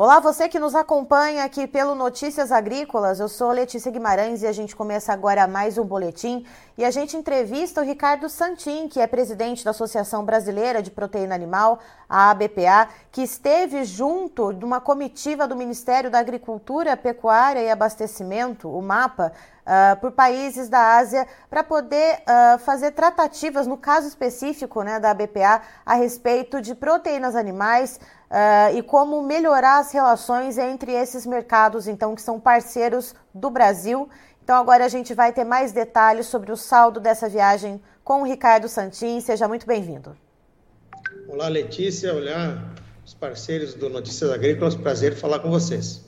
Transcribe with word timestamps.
Olá, 0.00 0.20
você 0.20 0.48
que 0.48 0.60
nos 0.60 0.76
acompanha 0.76 1.42
aqui 1.42 1.66
pelo 1.66 1.92
Notícias 1.92 2.52
Agrícolas. 2.52 3.18
Eu 3.18 3.28
sou 3.28 3.50
Letícia 3.50 3.90
Guimarães 3.90 4.42
e 4.42 4.46
a 4.46 4.52
gente 4.52 4.76
começa 4.76 5.12
agora 5.12 5.48
mais 5.48 5.76
um 5.76 5.84
boletim. 5.84 6.46
E 6.76 6.84
a 6.84 6.90
gente 6.92 7.16
entrevista 7.16 7.80
o 7.80 7.84
Ricardo 7.84 8.28
Santin, 8.28 8.86
que 8.86 9.00
é 9.00 9.08
presidente 9.08 9.64
da 9.64 9.72
Associação 9.72 10.24
Brasileira 10.24 10.80
de 10.80 10.92
Proteína 10.92 11.34
Animal, 11.34 11.80
a 12.08 12.30
ABPA, 12.30 12.90
que 13.10 13.22
esteve 13.22 13.82
junto 13.82 14.52
de 14.52 14.64
uma 14.64 14.80
comitiva 14.80 15.48
do 15.48 15.56
Ministério 15.56 16.12
da 16.12 16.20
Agricultura, 16.20 16.96
Pecuária 16.96 17.60
e 17.60 17.68
Abastecimento, 17.68 18.70
o 18.70 18.80
MAPA, 18.80 19.32
uh, 19.68 20.00
por 20.00 20.12
países 20.12 20.68
da 20.68 20.96
Ásia, 20.96 21.26
para 21.50 21.62
poder 21.62 22.22
uh, 22.22 22.58
fazer 22.58 22.92
tratativas, 22.92 23.66
no 23.66 23.76
caso 23.76 24.08
específico 24.08 24.82
né, 24.82 24.98
da 24.98 25.10
ABPA, 25.10 25.60
a 25.84 25.94
respeito 25.94 26.60
de 26.60 26.74
proteínas 26.74 27.36
animais, 27.36 28.00
Uh, 28.28 28.76
e 28.76 28.82
como 28.82 29.22
melhorar 29.22 29.78
as 29.78 29.90
relações 29.90 30.58
entre 30.58 30.92
esses 30.92 31.24
mercados, 31.24 31.88
então, 31.88 32.14
que 32.14 32.20
são 32.20 32.38
parceiros 32.38 33.14
do 33.32 33.48
Brasil. 33.48 34.06
Então, 34.44 34.54
agora 34.54 34.84
a 34.84 34.88
gente 34.88 35.14
vai 35.14 35.32
ter 35.32 35.44
mais 35.44 35.72
detalhes 35.72 36.26
sobre 36.26 36.52
o 36.52 36.56
saldo 36.56 37.00
dessa 37.00 37.26
viagem 37.26 37.80
com 38.04 38.20
o 38.20 38.24
Ricardo 38.26 38.68
Santin. 38.68 39.18
Seja 39.22 39.48
muito 39.48 39.66
bem-vindo. 39.66 40.14
Olá, 41.26 41.48
Letícia. 41.48 42.14
Olá, 42.14 42.62
os 43.02 43.14
parceiros 43.14 43.72
do 43.72 43.88
Notícias 43.88 44.30
Agrícolas. 44.30 44.74
Prazer 44.74 45.14
falar 45.14 45.38
com 45.38 45.50
vocês. 45.50 46.07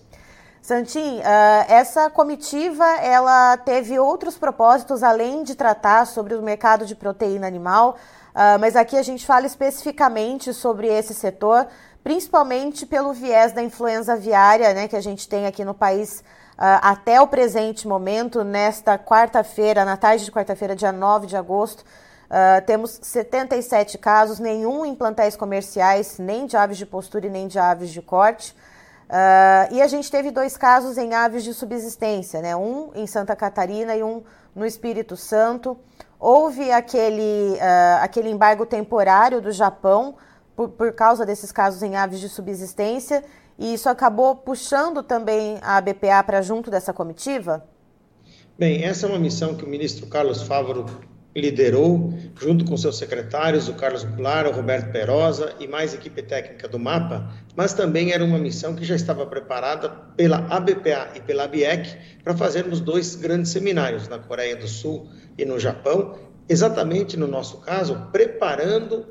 Santim, 0.63 1.19
uh, 1.19 1.23
essa 1.69 2.11
comitiva 2.11 2.85
ela 2.97 3.57
teve 3.57 3.99
outros 3.99 4.37
propósitos 4.37 5.03
além 5.03 5.43
de 5.43 5.55
tratar 5.55 6.07
sobre 6.07 6.35
o 6.35 6.43
mercado 6.43 6.85
de 6.85 6.95
proteína 6.95 7.47
animal, 7.47 7.97
uh, 8.31 8.59
mas 8.61 8.77
aqui 8.77 8.97
a 8.97 9.03
gente 9.03 9.25
fala 9.25 9.47
especificamente 9.47 10.53
sobre 10.53 10.87
esse 10.87 11.15
setor 11.15 11.67
principalmente 12.03 12.87
pelo 12.87 13.13
viés 13.13 13.53
da 13.53 13.63
influenza 13.63 14.15
aviária, 14.15 14.73
né, 14.73 14.89
que 14.89 14.97
a 14.97 15.01
gente 15.01 15.29
tem 15.29 15.47
aqui 15.47 15.65
no 15.65 15.75
país 15.75 16.21
uh, 16.59 16.81
até 16.83 17.21
o 17.21 17.27
presente 17.27 17.87
momento, 17.87 18.43
nesta 18.43 18.99
quarta-feira, 18.99 19.85
na 19.85 19.97
tarde 19.97 20.25
de 20.25 20.33
quarta-feira, 20.33 20.75
dia 20.75 20.93
9 20.93 21.27
de 21.27 21.37
agosto. 21.37 21.85
Uh, 22.31 22.65
temos 22.65 22.99
77 23.03 23.99
casos, 23.99 24.39
nenhum 24.39 24.87
em 24.87 24.95
plantéis 24.95 25.37
comerciais, 25.37 26.17
nem 26.19 26.47
de 26.47 26.57
aves 26.57 26.79
de 26.79 26.87
postura 26.87 27.27
e 27.27 27.31
nem 27.31 27.49
de 27.49 27.59
aves 27.59 27.91
de 27.91 28.01
corte. 28.01 28.55
Uh, 29.11 29.75
e 29.75 29.83
a 29.83 29.89
gente 29.89 30.09
teve 30.09 30.31
dois 30.31 30.57
casos 30.57 30.97
em 30.97 31.15
aves 31.15 31.43
de 31.43 31.53
subsistência, 31.53 32.41
né? 32.41 32.55
um 32.55 32.93
em 32.95 33.09
Santa 33.09 33.35
Catarina 33.35 33.97
e 33.97 34.05
um 34.05 34.23
no 34.55 34.65
Espírito 34.65 35.17
Santo. 35.17 35.77
Houve 36.17 36.71
aquele, 36.71 37.55
uh, 37.55 38.03
aquele 38.03 38.31
embargo 38.31 38.65
temporário 38.65 39.41
do 39.41 39.51
Japão 39.51 40.15
por, 40.55 40.69
por 40.69 40.93
causa 40.93 41.27
desses 41.27 41.51
casos 41.51 41.83
em 41.83 41.97
aves 41.97 42.21
de 42.21 42.29
subsistência, 42.29 43.25
e 43.59 43.75
isso 43.75 43.89
acabou 43.89 44.37
puxando 44.37 45.03
também 45.03 45.59
a 45.61 45.81
BPA 45.81 46.23
para 46.25 46.41
junto 46.41 46.71
dessa 46.71 46.93
comitiva? 46.93 47.67
Bem, 48.57 48.85
essa 48.85 49.07
é 49.07 49.09
uma 49.09 49.19
missão 49.19 49.57
que 49.57 49.65
o 49.65 49.69
ministro 49.69 50.07
Carlos 50.07 50.43
Fávaro 50.43 50.87
liderou, 51.35 52.13
junto 52.41 52.65
com 52.65 52.77
seus 52.77 52.99
secretários, 52.99 53.69
o 53.69 53.75
Carlos 53.75 54.03
Goulart, 54.03 54.49
o 54.49 54.57
Roberto 54.57 54.91
Perosa 54.91 55.55
e 55.61 55.69
mais 55.69 55.95
equipe 55.95 56.23
técnica 56.23 56.67
do 56.67 56.79
MAPA, 56.79 57.31
mas 57.55 57.73
também 57.73 58.13
era 58.13 58.25
uma 58.25 58.39
missão 58.39 58.75
que 58.75 58.85
já 58.85 58.97
estava 58.97 59.25
preparada 59.27 59.89
pela 60.17 60.39
ABPA 60.49 61.13
e 61.15 61.21
pela 61.21 61.45
ABIEC 61.45 61.97
para 62.25 62.37
fazermos 62.37 62.81
dois 62.81 63.15
grandes 63.15 63.53
seminários 63.53 64.09
na 64.09 64.19
Coreia 64.19 64.57
do 64.57 64.67
Sul 64.67 65.09
e 65.39 65.45
no 65.45 65.59
Japão, 65.59 66.19
exatamente 66.49 67.17
no 67.17 67.29
nosso 67.29 67.59
caso, 67.59 68.09
preparando 68.11 69.07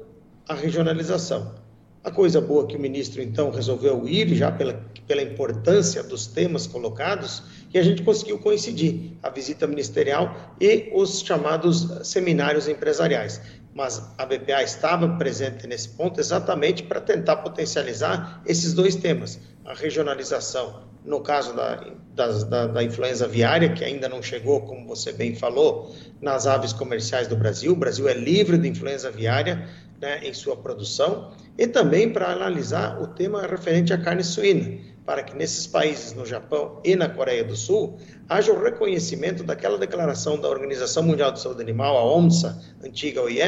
a 0.47 0.53
regionalização. 0.53 1.55
A 2.03 2.11
coisa 2.11 2.41
boa 2.41 2.65
que 2.65 2.75
o 2.75 2.79
ministro 2.79 3.21
então 3.21 3.51
resolveu 3.51 4.07
ir, 4.07 4.33
já 4.33 4.51
pela, 4.51 4.85
pela 5.07 5.21
importância 5.21 6.01
dos 6.01 6.27
temas 6.27 6.65
colocados, 6.65 7.43
e 7.73 7.77
a 7.77 7.83
gente 7.83 8.01
conseguiu 8.03 8.39
coincidir 8.39 9.13
a 9.21 9.29
visita 9.29 9.67
ministerial 9.67 10.35
e 10.59 10.89
os 10.93 11.21
chamados 11.21 11.87
seminários 12.07 12.67
empresariais. 12.67 13.41
Mas 13.73 14.01
a 14.17 14.25
BPA 14.25 14.63
estava 14.63 15.07
presente 15.17 15.67
nesse 15.67 15.89
ponto 15.89 16.19
exatamente 16.19 16.83
para 16.83 16.99
tentar 16.99 17.37
potencializar 17.37 18.41
esses 18.45 18.73
dois 18.73 18.95
temas: 18.95 19.39
a 19.63 19.73
regionalização, 19.73 20.83
no 21.05 21.21
caso 21.21 21.55
da, 21.55 21.85
da, 22.15 22.67
da, 22.67 22.83
influenza 22.83 23.25
aviária, 23.25 23.71
que 23.71 23.83
ainda 23.83 24.09
não 24.09 24.21
chegou, 24.21 24.61
como 24.61 24.87
você 24.87 25.13
bem 25.13 25.35
falou, 25.35 25.95
nas 26.19 26.47
aves 26.47 26.73
comerciais 26.73 27.27
do 27.27 27.35
Brasil. 27.35 27.73
O 27.73 27.75
Brasil 27.75 28.09
é 28.09 28.13
livre 28.13 28.57
de 28.57 28.67
influenza 28.67 29.09
aviária, 29.09 29.69
né, 30.01 30.21
em 30.23 30.33
sua 30.33 30.55
produção 30.55 31.31
e 31.57 31.67
também 31.67 32.11
para 32.11 32.31
analisar 32.31 33.01
o 33.01 33.07
tema 33.07 33.45
referente 33.45 33.93
à 33.93 33.97
carne 33.97 34.23
suína, 34.23 34.79
para 35.09 35.23
que 35.23 35.35
nesses 35.35 35.65
países, 35.65 36.13
no 36.13 36.23
Japão 36.23 36.79
e 36.85 36.95
na 36.95 37.09
Coreia 37.09 37.43
do 37.43 37.55
Sul, 37.55 37.97
haja 38.29 38.53
o 38.53 38.61
reconhecimento 38.61 39.43
daquela 39.43 39.75
declaração 39.75 40.39
da 40.39 40.47
Organização 40.47 41.01
Mundial 41.01 41.31
de 41.31 41.41
Saúde 41.41 41.63
Animal, 41.63 41.97
a 41.97 42.15
OMSA, 42.15 42.61
antiga 42.83 43.23
OIE, 43.23 43.41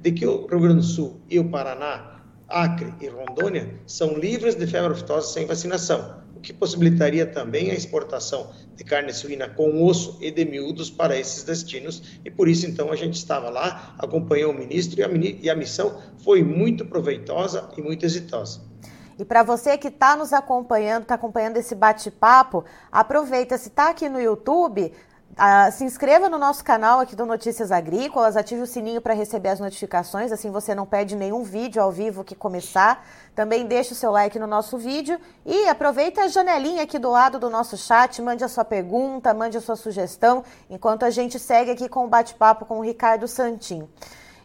de 0.00 0.10
que 0.10 0.26
o 0.26 0.44
Rio 0.48 0.58
Grande 0.58 0.78
do 0.78 0.82
Sul 0.82 1.20
e 1.30 1.38
o 1.38 1.48
Paraná, 1.48 2.20
Acre 2.48 2.92
e 3.00 3.06
Rondônia 3.06 3.78
são 3.86 4.18
livres 4.18 4.56
de 4.56 4.66
febre 4.66 4.92
aftosa 4.92 5.28
sem 5.28 5.46
vacinação 5.46 6.24
que 6.42 6.52
possibilitaria 6.52 7.24
também 7.24 7.70
a 7.70 7.74
exportação 7.74 8.50
de 8.76 8.84
carne 8.84 9.14
suína 9.14 9.48
com 9.48 9.82
osso 9.82 10.18
e 10.20 10.30
de 10.30 10.44
miúdos 10.44 10.90
para 10.90 11.18
esses 11.18 11.42
destinos. 11.42 12.20
E 12.22 12.30
por 12.30 12.48
isso, 12.48 12.66
então, 12.66 12.92
a 12.92 12.96
gente 12.96 13.14
estava 13.14 13.48
lá, 13.48 13.94
acompanhou 13.98 14.52
o 14.52 14.54
ministro 14.54 15.00
e 15.00 15.02
a, 15.02 15.08
e 15.40 15.48
a 15.48 15.54
missão 15.54 16.02
foi 16.18 16.44
muito 16.44 16.84
proveitosa 16.84 17.70
e 17.78 17.80
muito 17.80 18.04
exitosa. 18.04 18.73
E 19.18 19.24
para 19.24 19.42
você 19.42 19.78
que 19.78 19.88
está 19.88 20.16
nos 20.16 20.32
acompanhando, 20.32 21.02
está 21.02 21.14
acompanhando 21.14 21.56
esse 21.56 21.74
bate-papo, 21.74 22.64
aproveita, 22.90 23.56
se 23.58 23.68
está 23.68 23.90
aqui 23.90 24.08
no 24.08 24.20
YouTube, 24.20 24.92
Uh, 25.34 25.72
se 25.72 25.82
inscreva 25.82 26.28
no 26.28 26.38
nosso 26.38 26.62
canal 26.62 27.00
aqui 27.00 27.16
do 27.16 27.26
Notícias 27.26 27.72
Agrícolas, 27.72 28.36
ative 28.36 28.62
o 28.62 28.66
sininho 28.68 29.00
para 29.00 29.14
receber 29.14 29.48
as 29.48 29.58
notificações, 29.58 30.30
assim 30.30 30.48
você 30.48 30.76
não 30.76 30.86
perde 30.86 31.16
nenhum 31.16 31.42
vídeo 31.42 31.82
ao 31.82 31.90
vivo 31.90 32.22
que 32.22 32.36
começar. 32.36 33.04
Também 33.34 33.66
deixe 33.66 33.92
o 33.92 33.96
seu 33.96 34.12
like 34.12 34.38
no 34.38 34.46
nosso 34.46 34.78
vídeo 34.78 35.18
e 35.44 35.68
aproveita 35.68 36.22
a 36.22 36.28
janelinha 36.28 36.84
aqui 36.84 37.00
do 37.00 37.10
lado 37.10 37.40
do 37.40 37.50
nosso 37.50 37.76
chat, 37.76 38.22
mande 38.22 38.44
a 38.44 38.48
sua 38.48 38.64
pergunta, 38.64 39.34
mande 39.34 39.58
a 39.58 39.60
sua 39.60 39.74
sugestão, 39.74 40.44
enquanto 40.70 41.04
a 41.04 41.10
gente 41.10 41.36
segue 41.40 41.72
aqui 41.72 41.88
com 41.88 42.04
o 42.04 42.08
bate-papo 42.08 42.64
com 42.64 42.78
o 42.78 42.82
Ricardo 42.82 43.26
Santin. 43.26 43.88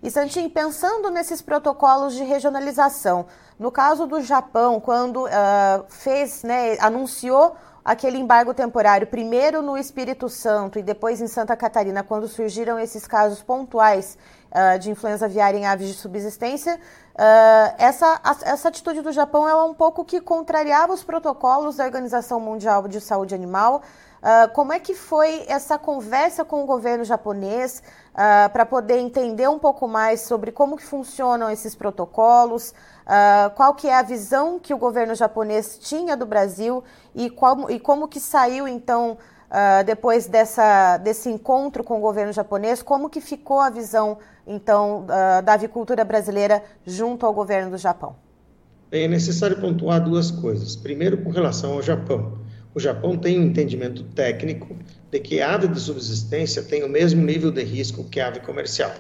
E 0.02 0.10
Santin, 0.10 0.48
pensando 0.48 1.10
nesses 1.10 1.42
protocolos 1.42 2.16
de 2.16 2.24
regionalização, 2.24 3.26
no 3.60 3.70
caso 3.70 4.08
do 4.08 4.22
Japão, 4.22 4.80
quando 4.80 5.26
uh, 5.26 5.30
fez, 5.90 6.42
né, 6.44 6.78
anunciou 6.80 7.56
aquele 7.84 8.18
embargo 8.18 8.54
temporário, 8.54 9.08
primeiro 9.08 9.62
no 9.62 9.78
Espírito 9.78 10.30
Santo 10.30 10.80
e 10.80 10.84
depois 10.84 11.20
em 11.20 11.28
Santa 11.28 11.58
Catarina, 11.58 12.04
quando 12.04 12.28
surgiram 12.28 12.80
esses 12.80 13.08
casos 13.08 13.42
pontuais 13.42 14.18
uh, 14.52 14.80
de 14.80 14.92
influenza 14.92 15.26
aviária 15.26 15.58
em 15.58 15.66
aves 15.66 15.88
de 15.88 15.94
subsistência, 15.96 16.76
uh, 16.76 17.76
essa, 17.78 18.22
a, 18.24 18.36
essa 18.44 18.70
atitude 18.70 19.02
do 19.02 19.12
Japão 19.12 19.48
é 19.48 19.56
um 19.64 19.74
pouco 19.74 20.06
que 20.06 20.22
contrariava 20.22 20.94
os 20.94 21.04
protocolos 21.04 21.78
da 21.78 21.86
Organização 21.86 22.40
Mundial 22.40 22.88
de 22.88 23.02
Saúde 23.02 23.36
Animal. 23.36 23.82
Uh, 24.20 24.54
como 24.54 24.74
é 24.74 24.80
que 24.80 24.94
foi 24.94 25.46
essa 25.48 25.78
conversa 25.78 26.44
com 26.44 26.62
o 26.62 26.66
governo 26.66 27.06
japonês 27.06 27.82
uh, 28.20 28.52
para 28.52 28.66
poder 28.66 28.98
entender 28.98 29.48
um 29.48 29.58
pouco 29.58 29.88
mais 29.88 30.22
sobre 30.22 30.52
como 30.52 30.76
que 30.76 30.84
funcionam 30.84 31.50
esses 31.50 31.74
protocolos, 31.74 32.72
uh, 33.06 33.50
qual 33.56 33.74
que 33.74 33.88
é 33.88 33.96
a 33.96 34.02
visão 34.02 34.60
que 34.60 34.74
o 34.74 34.78
governo 34.78 35.16
japonês 35.16 35.80
tinha 35.80 36.18
do 36.18 36.26
Brasil 36.26 36.84
e, 37.16 37.30
qual, 37.30 37.72
e 37.72 37.80
como 37.80 38.08
que 38.08 38.20
saiu 38.20 38.68
então 38.68 39.18
depois 39.84 40.28
dessa, 40.28 40.98
desse 40.98 41.28
encontro 41.28 41.84
com 41.84 41.98
o 41.98 42.00
governo 42.00 42.32
japonês, 42.32 42.84
como 42.84 43.10
que 43.10 43.20
ficou 43.20 43.60
a 43.60 43.72
visão 43.72 44.20
então 44.46 45.08
da 45.44 45.54
avicultura 45.54 46.06
brasileira 46.06 46.64
junto 46.86 47.26
ao 47.26 47.34
governo 47.34 47.72
do 47.72 47.78
Japão? 47.80 48.16
Bem, 48.92 49.06
é 49.06 49.08
necessário 49.08 49.60
pontuar 49.60 50.04
duas 50.04 50.30
coisas. 50.30 50.76
Primeiro, 50.76 51.24
com 51.24 51.32
relação 51.32 51.74
ao 51.74 51.82
Japão. 51.82 52.38
O 52.76 52.80
Japão 52.80 53.18
tem 53.18 53.40
um 53.40 53.44
entendimento 53.44 54.04
técnico 54.04 54.76
de 55.12 55.20
que 55.20 55.42
a 55.42 55.54
ave 55.54 55.68
de 55.68 55.80
subsistência 55.80 56.62
tem 56.62 56.84
o 56.84 56.90
mesmo 56.90 57.24
nível 57.24 57.52
de 57.52 57.64
risco 57.64 58.04
que 58.04 58.20
a 58.20 58.28
ave 58.28 58.40
comercial. 58.42 58.94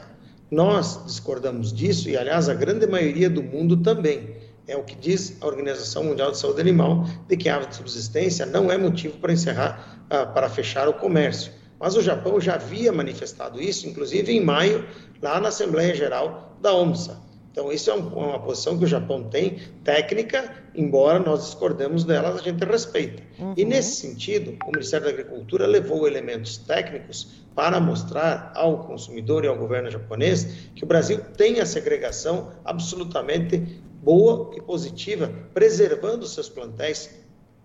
Nós 0.49 1.05
discordamos 1.05 1.71
disso 1.71 2.09
e, 2.09 2.17
aliás, 2.17 2.49
a 2.49 2.53
grande 2.53 2.87
maioria 2.87 3.29
do 3.29 3.43
mundo 3.43 3.77
também. 3.77 4.35
É 4.67 4.75
o 4.75 4.83
que 4.83 4.95
diz 4.95 5.37
a 5.41 5.47
Organização 5.47 6.03
Mundial 6.03 6.31
de 6.31 6.37
Saúde 6.37 6.61
Animal, 6.61 7.05
de 7.27 7.37
que 7.37 7.49
a 7.49 7.55
ave 7.55 7.67
de 7.67 7.75
subsistência 7.75 8.45
não 8.45 8.71
é 8.71 8.77
motivo 8.77 9.17
para 9.17 9.33
encerrar, 9.33 10.03
uh, 10.05 10.33
para 10.33 10.49
fechar 10.49 10.87
o 10.87 10.93
comércio. 10.93 11.51
Mas 11.79 11.95
o 11.95 12.01
Japão 12.01 12.39
já 12.41 12.55
havia 12.55 12.91
manifestado 12.91 13.61
isso, 13.61 13.87
inclusive 13.87 14.31
em 14.31 14.43
maio, 14.43 14.85
lá 15.21 15.39
na 15.39 15.49
Assembleia 15.49 15.95
Geral 15.95 16.57
da 16.61 16.73
OMSA. 16.73 17.28
Então, 17.59 17.73
isso 17.73 17.91
é 17.91 17.93
uma 17.93 18.39
posição 18.39 18.77
que 18.77 18.85
o 18.85 18.87
Japão 18.87 19.25
tem, 19.25 19.59
técnica, 19.83 20.49
embora 20.73 21.19
nós 21.19 21.43
discordemos 21.43 22.05
dela, 22.05 22.33
a 22.33 22.37
gente 22.37 22.63
respeita. 22.63 23.21
Uhum. 23.37 23.53
E, 23.57 23.65
nesse 23.65 23.97
sentido, 23.97 24.55
o 24.65 24.71
Ministério 24.71 25.07
da 25.07 25.11
Agricultura 25.11 25.67
levou 25.67 26.07
elementos 26.07 26.57
técnicos 26.57 27.43
para 27.53 27.77
mostrar 27.81 28.53
ao 28.55 28.85
consumidor 28.85 29.43
e 29.43 29.49
ao 29.49 29.57
governo 29.57 29.91
japonês 29.91 30.69
que 30.73 30.85
o 30.85 30.87
Brasil 30.87 31.19
tem 31.35 31.59
a 31.59 31.65
segregação 31.65 32.49
absolutamente 32.63 33.57
boa 34.01 34.51
e 34.55 34.61
positiva, 34.61 35.29
preservando 35.53 36.25
seus 36.27 36.47
plantéis 36.47 37.09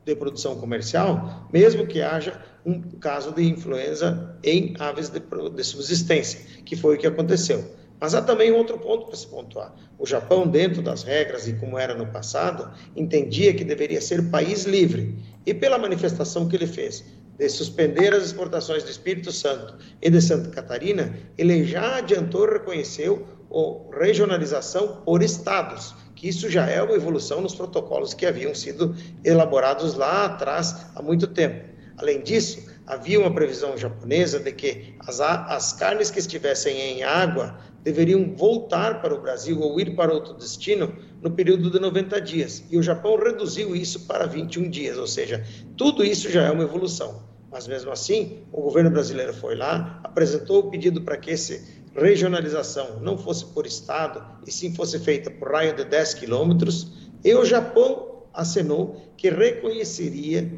de 0.04 0.16
produção 0.16 0.56
comercial, 0.56 1.48
mesmo 1.52 1.86
que 1.86 2.02
haja 2.02 2.42
um 2.66 2.82
caso 2.98 3.30
de 3.30 3.48
influenza 3.48 4.36
em 4.42 4.74
aves 4.76 5.08
de, 5.08 5.20
de 5.20 5.62
subsistência, 5.62 6.40
que 6.64 6.74
foi 6.74 6.96
o 6.96 6.98
que 6.98 7.06
aconteceu. 7.06 7.83
Mas 8.00 8.14
há 8.14 8.22
também 8.22 8.52
outro 8.52 8.78
ponto 8.78 9.06
para 9.06 9.16
se 9.16 9.26
pontuar. 9.26 9.74
O 9.98 10.06
Japão, 10.06 10.46
dentro 10.46 10.82
das 10.82 11.02
regras 11.02 11.48
e 11.48 11.54
como 11.54 11.78
era 11.78 11.94
no 11.94 12.06
passado, 12.06 12.70
entendia 12.94 13.54
que 13.54 13.64
deveria 13.64 14.00
ser 14.00 14.30
país 14.30 14.64
livre. 14.64 15.16
E 15.46 15.54
pela 15.54 15.78
manifestação 15.78 16.48
que 16.48 16.56
ele 16.56 16.66
fez 16.66 17.04
de 17.38 17.48
suspender 17.48 18.14
as 18.14 18.24
exportações 18.24 18.82
do 18.84 18.90
Espírito 18.90 19.32
Santo 19.32 19.76
e 20.00 20.08
de 20.08 20.20
Santa 20.20 20.50
Catarina, 20.50 21.16
ele 21.36 21.64
já 21.64 21.96
adiantou 21.96 22.46
reconheceu 22.46 23.26
a 23.50 23.98
regionalização 23.98 25.02
por 25.04 25.22
estados, 25.22 25.94
que 26.14 26.28
isso 26.28 26.48
já 26.48 26.66
é 26.68 26.82
uma 26.82 26.94
evolução 26.94 27.40
nos 27.40 27.54
protocolos 27.54 28.14
que 28.14 28.26
haviam 28.26 28.54
sido 28.54 28.94
elaborados 29.24 29.94
lá 29.94 30.26
atrás 30.26 30.86
há 30.94 31.02
muito 31.02 31.26
tempo. 31.26 31.64
Além 31.96 32.22
disso, 32.22 32.68
havia 32.86 33.20
uma 33.20 33.32
previsão 33.32 33.76
japonesa 33.76 34.40
de 34.40 34.52
que 34.52 34.94
as, 35.00 35.20
as 35.20 35.72
carnes 35.72 36.10
que 36.10 36.18
estivessem 36.18 36.76
em 36.76 37.02
água 37.04 37.56
deveriam 37.84 38.34
voltar 38.34 39.02
para 39.02 39.14
o 39.14 39.20
Brasil 39.20 39.60
ou 39.60 39.78
ir 39.78 39.94
para 39.94 40.12
outro 40.12 40.32
destino 40.34 40.92
no 41.22 41.30
período 41.30 41.70
de 41.70 41.78
90 41.78 42.20
dias. 42.22 42.64
E 42.70 42.78
o 42.78 42.82
Japão 42.82 43.16
reduziu 43.16 43.76
isso 43.76 44.06
para 44.06 44.26
21 44.26 44.70
dias, 44.70 44.96
ou 44.96 45.06
seja, 45.06 45.44
tudo 45.76 46.02
isso 46.02 46.30
já 46.30 46.44
é 46.44 46.50
uma 46.50 46.64
evolução. 46.64 47.22
Mas 47.52 47.68
mesmo 47.68 47.92
assim, 47.92 48.38
o 48.50 48.62
governo 48.62 48.90
brasileiro 48.90 49.34
foi 49.34 49.54
lá, 49.54 50.00
apresentou 50.02 50.60
o 50.60 50.70
pedido 50.70 51.02
para 51.02 51.18
que 51.18 51.30
essa 51.30 51.60
regionalização 51.94 52.98
não 53.00 53.16
fosse 53.16 53.44
por 53.44 53.66
estado, 53.66 54.24
e 54.46 54.50
sim 54.50 54.74
fosse 54.74 54.98
feita 54.98 55.30
por 55.30 55.52
raio 55.52 55.76
de 55.76 55.84
10 55.84 56.14
quilômetros, 56.14 56.90
e 57.22 57.32
o 57.34 57.44
Japão 57.44 58.24
acenou 58.32 59.00
que 59.16 59.30
reconheceria, 59.30 60.50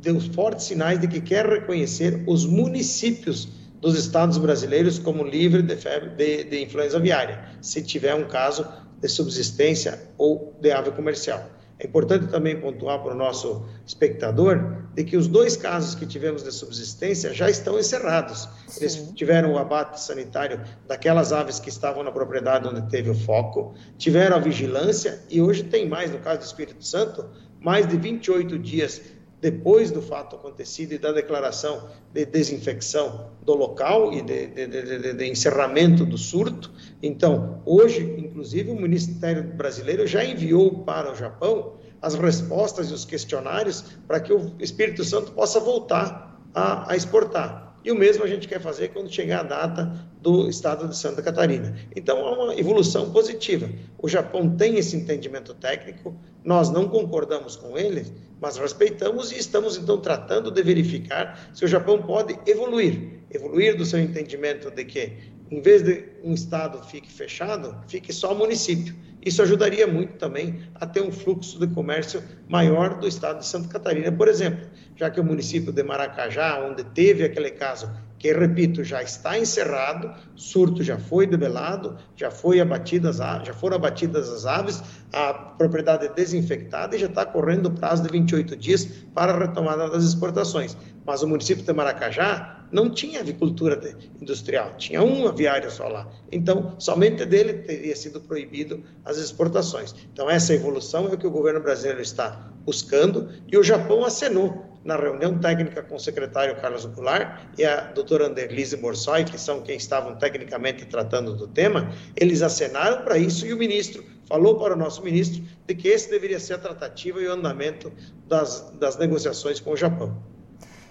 deu 0.00 0.20
fortes 0.20 0.66
sinais 0.66 1.00
de 1.00 1.08
que 1.08 1.20
quer 1.20 1.46
reconhecer 1.46 2.22
os 2.26 2.44
municípios 2.44 3.48
dos 3.80 3.98
estados 3.98 4.38
brasileiros 4.38 4.98
como 4.98 5.22
livre 5.22 5.62
de, 5.62 5.76
febre, 5.76 6.10
de, 6.10 6.44
de 6.44 6.62
influenza 6.64 6.96
aviária, 6.96 7.44
se 7.60 7.82
tiver 7.82 8.14
um 8.14 8.26
caso 8.26 8.66
de 9.00 9.08
subsistência 9.08 10.00
ou 10.16 10.56
de 10.60 10.70
ave 10.70 10.90
comercial. 10.90 11.56
É 11.78 11.86
importante 11.86 12.28
também 12.28 12.58
pontuar 12.58 13.02
para 13.02 13.12
o 13.12 13.16
nosso 13.16 13.66
espectador 13.86 14.86
de 14.94 15.04
que 15.04 15.14
os 15.14 15.28
dois 15.28 15.56
casos 15.58 15.94
que 15.94 16.06
tivemos 16.06 16.42
de 16.42 16.50
subsistência 16.50 17.34
já 17.34 17.50
estão 17.50 17.78
encerrados. 17.78 18.48
Sim. 18.66 18.80
Eles 18.80 19.12
tiveram 19.14 19.52
o 19.52 19.58
abate 19.58 20.00
sanitário 20.00 20.62
daquelas 20.88 21.34
aves 21.34 21.60
que 21.60 21.68
estavam 21.68 22.02
na 22.02 22.10
propriedade 22.10 22.66
onde 22.66 22.88
teve 22.88 23.10
o 23.10 23.14
foco, 23.14 23.74
tiveram 23.98 24.36
a 24.36 24.40
vigilância 24.40 25.20
e 25.28 25.42
hoje 25.42 25.64
tem 25.64 25.86
mais, 25.86 26.10
no 26.10 26.18
caso 26.18 26.38
do 26.38 26.44
Espírito 26.44 26.82
Santo, 26.82 27.28
mais 27.60 27.86
de 27.86 27.98
28 27.98 28.58
dias 28.58 29.02
depois 29.40 29.90
do 29.90 30.00
fato 30.00 30.36
acontecido 30.36 30.92
e 30.92 30.98
da 30.98 31.12
declaração 31.12 31.88
de 32.12 32.24
desinfecção 32.24 33.30
do 33.42 33.54
local 33.54 34.12
e 34.12 34.22
de, 34.22 34.46
de, 34.46 34.66
de, 34.66 35.12
de, 35.12 35.26
encerramento 35.26 36.06
do 36.06 36.16
surto. 36.16 36.72
Então, 37.02 37.60
hoje, 37.64 38.02
inclusive, 38.18 38.70
o 38.70 38.80
Ministério 38.80 39.42
Brasileiro 39.42 40.06
já 40.06 40.24
enviou 40.24 40.84
para 40.84 41.12
o 41.12 41.14
Japão 41.14 41.74
as 42.00 42.14
respostas 42.14 42.90
e 42.90 42.94
os 42.94 43.04
questionários 43.04 43.82
para 44.06 44.20
que 44.20 44.32
o 44.32 44.54
Espírito 44.58 45.04
Santo 45.04 45.32
possa 45.32 45.60
voltar 45.60 46.40
a, 46.54 46.92
a 46.92 46.96
exportar. 46.96 47.65
E 47.86 47.90
o 47.92 47.94
mesmo 47.94 48.24
a 48.24 48.26
gente 48.26 48.48
quer 48.48 48.60
fazer 48.60 48.88
quando 48.88 49.08
chegar 49.08 49.40
a 49.40 49.42
data 49.44 49.92
do 50.20 50.48
estado 50.48 50.88
de 50.88 50.96
Santa 50.96 51.22
Catarina. 51.22 51.78
Então, 51.94 52.26
há 52.26 52.32
uma 52.32 52.54
evolução 52.58 53.12
positiva. 53.12 53.70
O 53.96 54.08
Japão 54.08 54.56
tem 54.56 54.76
esse 54.76 54.96
entendimento 54.96 55.54
técnico, 55.54 56.12
nós 56.44 56.68
não 56.68 56.88
concordamos 56.88 57.54
com 57.54 57.78
ele, 57.78 58.04
mas 58.40 58.56
respeitamos 58.56 59.30
e 59.30 59.38
estamos, 59.38 59.76
então, 59.76 59.98
tratando 59.98 60.50
de 60.50 60.60
verificar 60.64 61.48
se 61.54 61.64
o 61.64 61.68
Japão 61.68 62.02
pode 62.02 62.36
evoluir 62.44 63.16
evoluir 63.30 63.76
do 63.76 63.84
seu 63.84 64.00
entendimento 64.00 64.70
de 64.70 64.84
que, 64.84 65.12
em 65.50 65.60
vez 65.60 65.82
de 65.82 66.04
um 66.24 66.34
estado 66.34 66.82
fique 66.84 67.10
fechado, 67.10 67.76
fique 67.88 68.12
só 68.12 68.34
município. 68.34 68.94
Isso 69.26 69.42
ajudaria 69.42 69.88
muito 69.88 70.18
também 70.18 70.62
a 70.76 70.86
ter 70.86 71.02
um 71.02 71.10
fluxo 71.10 71.58
de 71.58 71.66
comércio 71.66 72.22
maior 72.48 73.00
do 73.00 73.08
estado 73.08 73.40
de 73.40 73.46
Santa 73.46 73.68
Catarina, 73.68 74.12
por 74.12 74.28
exemplo, 74.28 74.64
já 74.94 75.10
que 75.10 75.18
o 75.18 75.24
município 75.24 75.72
de 75.72 75.82
Maracajá, 75.82 76.64
onde 76.64 76.84
teve 76.84 77.24
aquele 77.24 77.50
caso, 77.50 77.90
que 78.20 78.32
repito, 78.32 78.84
já 78.84 79.02
está 79.02 79.36
encerrado, 79.36 80.14
surto 80.36 80.82
já 80.82 80.96
foi 80.96 81.26
debelado, 81.26 81.98
já 82.14 82.30
foi 82.30 82.60
abatidas, 82.60 83.16
já 83.16 83.52
foram 83.52 83.76
abatidas 83.76 84.28
as 84.30 84.46
aves, 84.46 84.82
a 85.12 85.34
propriedade 85.34 86.06
é 86.06 86.08
desinfectada 86.08 86.94
e 86.94 86.98
já 87.00 87.06
está 87.06 87.26
correndo 87.26 87.66
o 87.66 87.70
prazo 87.72 88.04
de 88.04 88.10
28 88.10 88.56
dias 88.56 88.84
para 89.12 89.32
a 89.32 89.38
retomada 89.38 89.90
das 89.90 90.04
exportações. 90.04 90.76
Mas 91.06 91.22
o 91.22 91.28
município 91.28 91.64
de 91.64 91.72
Maracajá 91.72 92.66
não 92.72 92.90
tinha 92.90 93.20
avicultura 93.20 93.80
industrial, 94.20 94.74
tinha 94.76 95.02
um 95.02 95.28
aviário 95.28 95.70
só 95.70 95.88
lá. 95.88 96.08
Então, 96.32 96.74
somente 96.78 97.24
dele 97.24 97.54
teria 97.54 97.94
sido 97.94 98.20
proibido 98.20 98.82
as 99.04 99.16
exportações. 99.16 99.94
Então, 100.12 100.28
essa 100.28 100.52
evolução 100.52 101.06
é 101.06 101.14
o 101.14 101.18
que 101.18 101.26
o 101.26 101.30
governo 101.30 101.60
brasileiro 101.60 102.02
está 102.02 102.50
buscando 102.64 103.28
e 103.46 103.56
o 103.56 103.62
Japão 103.62 104.04
acenou 104.04 104.66
na 104.84 104.96
reunião 104.96 105.38
técnica 105.38 105.82
com 105.82 105.96
o 105.96 106.00
secretário 106.00 106.56
Carlos 106.60 106.86
Goulart 106.86 107.40
e 107.58 107.64
a 107.64 107.92
doutora 107.92 108.26
Anderlise 108.26 108.76
Borsoi, 108.76 109.24
que 109.24 109.38
são 109.38 109.60
quem 109.60 109.76
estavam 109.76 110.14
tecnicamente 110.16 110.84
tratando 110.86 111.34
do 111.34 111.48
tema, 111.48 111.92
eles 112.14 112.40
acenaram 112.40 113.02
para 113.02 113.18
isso 113.18 113.46
e 113.46 113.52
o 113.52 113.56
ministro 113.56 114.04
falou 114.28 114.58
para 114.58 114.74
o 114.74 114.76
nosso 114.76 115.02
ministro 115.02 115.42
de 115.66 115.74
que 115.74 115.88
esse 115.88 116.08
deveria 116.08 116.38
ser 116.38 116.54
a 116.54 116.58
tratativa 116.58 117.20
e 117.20 117.26
o 117.26 117.32
andamento 117.32 117.92
das, 118.28 118.70
das 118.78 118.96
negociações 118.96 119.58
com 119.58 119.72
o 119.72 119.76
Japão. 119.76 120.16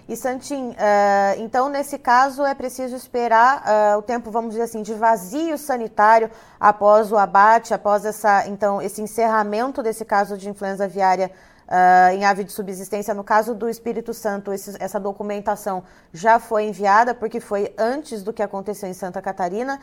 E 0.08 0.16
Santim, 0.16 0.70
uh, 0.70 0.74
então 1.38 1.68
nesse 1.68 1.98
caso 1.98 2.44
é 2.44 2.54
preciso 2.54 2.94
esperar 2.94 3.64
uh, 3.64 3.98
o 3.98 4.02
tempo, 4.02 4.30
vamos 4.30 4.50
dizer 4.50 4.62
assim, 4.62 4.80
de 4.80 4.94
vazio 4.94 5.58
sanitário 5.58 6.30
após 6.60 7.10
o 7.10 7.16
abate, 7.16 7.74
após 7.74 8.04
essa, 8.04 8.46
então, 8.46 8.80
esse 8.80 9.02
encerramento 9.02 9.82
desse 9.82 10.04
caso 10.04 10.38
de 10.38 10.48
influenza 10.48 10.84
aviária 10.84 11.32
uh, 11.66 12.14
em 12.14 12.24
ave 12.24 12.44
de 12.44 12.52
subsistência. 12.52 13.12
No 13.14 13.24
caso 13.24 13.52
do 13.52 13.68
Espírito 13.68 14.14
Santo, 14.14 14.52
esse, 14.52 14.76
essa 14.78 15.00
documentação 15.00 15.82
já 16.12 16.38
foi 16.38 16.68
enviada 16.68 17.12
porque 17.12 17.40
foi 17.40 17.74
antes 17.76 18.22
do 18.22 18.32
que 18.32 18.44
aconteceu 18.44 18.88
em 18.88 18.94
Santa 18.94 19.20
Catarina. 19.20 19.80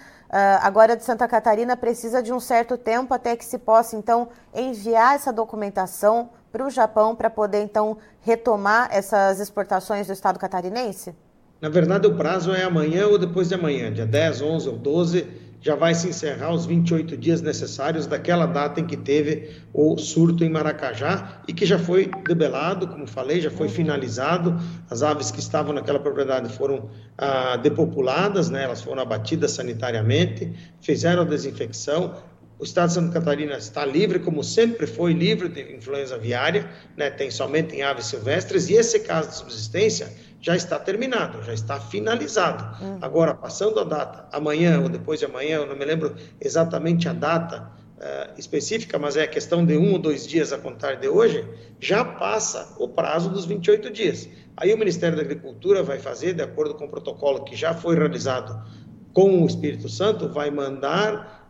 agora 0.61 0.95
de 0.95 1.03
Santa 1.03 1.27
Catarina 1.27 1.75
precisa 1.75 2.23
de 2.23 2.31
um 2.31 2.39
certo 2.39 2.77
tempo 2.77 3.13
até 3.13 3.35
que 3.35 3.43
se 3.43 3.57
possa 3.57 3.97
então 3.97 4.29
enviar 4.53 5.15
essa 5.15 5.33
documentação 5.33 6.29
para 6.53 6.67
o 6.67 6.69
Japão 6.69 7.15
para 7.15 7.31
poder 7.31 7.63
então 7.63 7.97
retomar 8.21 8.87
essas 8.91 9.39
exportações 9.39 10.05
do 10.05 10.13
estado 10.13 10.37
catarinense? 10.37 11.15
Na 11.59 11.67
verdade, 11.67 12.05
o 12.05 12.15
prazo 12.15 12.53
é 12.53 12.61
amanhã 12.61 13.07
ou 13.07 13.17
depois 13.17 13.49
de 13.49 13.55
amanhã, 13.55 13.91
dia 13.91 14.05
10, 14.05 14.41
11 14.43 14.69
ou 14.69 14.77
12, 14.77 15.27
já 15.59 15.75
vai 15.75 15.95
se 15.95 16.09
encerrar 16.09 16.53
os 16.53 16.65
28 16.65 17.15
dias 17.15 17.41
necessários 17.41 18.05
daquela 18.05 18.45
data 18.45 18.81
em 18.81 18.85
que 18.85 18.97
teve 18.97 19.49
o 19.73 19.97
surto 19.97 20.43
em 20.43 20.49
Maracajá 20.49 21.41
e 21.47 21.53
que 21.53 21.65
já 21.65 21.79
foi 21.79 22.11
debelado, 22.27 22.85
como 22.85 23.07
falei, 23.07 23.39
já 23.39 23.49
foi 23.49 23.69
finalizado. 23.69 24.59
As 24.89 25.01
aves 25.01 25.31
que 25.31 25.39
estavam 25.39 25.73
naquela 25.73 25.99
propriedade 25.99 26.49
foram 26.53 26.89
ah, 27.17 27.55
depopuladas, 27.55 28.49
né? 28.49 28.65
elas 28.65 28.81
foram 28.81 29.01
abatidas 29.01 29.51
sanitariamente, 29.51 30.53
fizeram 30.81 31.21
a 31.21 31.25
desinfecção, 31.25 32.13
o 32.59 32.63
estado 32.63 32.89
de 32.89 32.93
Santa 32.93 33.13
Catarina 33.13 33.57
está 33.57 33.85
livre, 33.85 34.19
como 34.19 34.43
sempre 34.43 34.87
foi 34.87 35.13
livre 35.13 35.49
de 35.49 35.75
influenza 35.75 36.15
aviária, 36.15 36.69
né? 36.95 37.09
tem 37.09 37.29
somente 37.29 37.75
em 37.75 37.81
aves 37.81 38.05
silvestres, 38.05 38.69
e 38.69 38.73
esse 38.73 38.99
caso 38.99 39.29
de 39.29 39.35
subsistência 39.35 40.13
já 40.39 40.55
está 40.55 40.77
terminado, 40.77 41.41
já 41.43 41.53
está 41.53 41.79
finalizado. 41.79 42.83
Uhum. 42.83 42.97
Agora, 43.01 43.33
passando 43.33 43.79
a 43.79 43.83
data, 43.83 44.27
amanhã 44.31 44.79
ou 44.81 44.89
depois 44.89 45.19
de 45.19 45.25
amanhã, 45.25 45.57
eu 45.57 45.65
não 45.65 45.75
me 45.75 45.85
lembro 45.85 46.15
exatamente 46.39 47.07
a 47.07 47.13
data 47.13 47.71
uh, 47.97 48.37
específica, 48.37 48.99
mas 48.99 49.15
é 49.15 49.23
a 49.23 49.27
questão 49.27 49.65
de 49.65 49.77
um 49.77 49.93
ou 49.93 49.99
dois 49.99 50.27
dias 50.27 50.51
a 50.51 50.57
contar 50.57 50.95
de 50.95 51.07
hoje, 51.07 51.47
já 51.79 52.03
passa 52.03 52.75
o 52.77 52.89
prazo 52.89 53.29
dos 53.29 53.45
28 53.45 53.89
dias. 53.89 54.27
Aí 54.57 54.73
o 54.73 54.77
Ministério 54.77 55.15
da 55.15 55.23
Agricultura 55.23 55.81
vai 55.81 55.97
fazer, 55.97 56.33
de 56.33 56.43
acordo 56.43 56.75
com 56.75 56.85
o 56.85 56.89
protocolo 56.89 57.43
que 57.43 57.55
já 57.55 57.73
foi 57.73 57.95
realizado 57.95 58.61
com 59.13 59.43
o 59.43 59.47
Espírito 59.47 59.87
Santo, 59.87 60.27
vai 60.27 60.51
mandar 60.51 61.42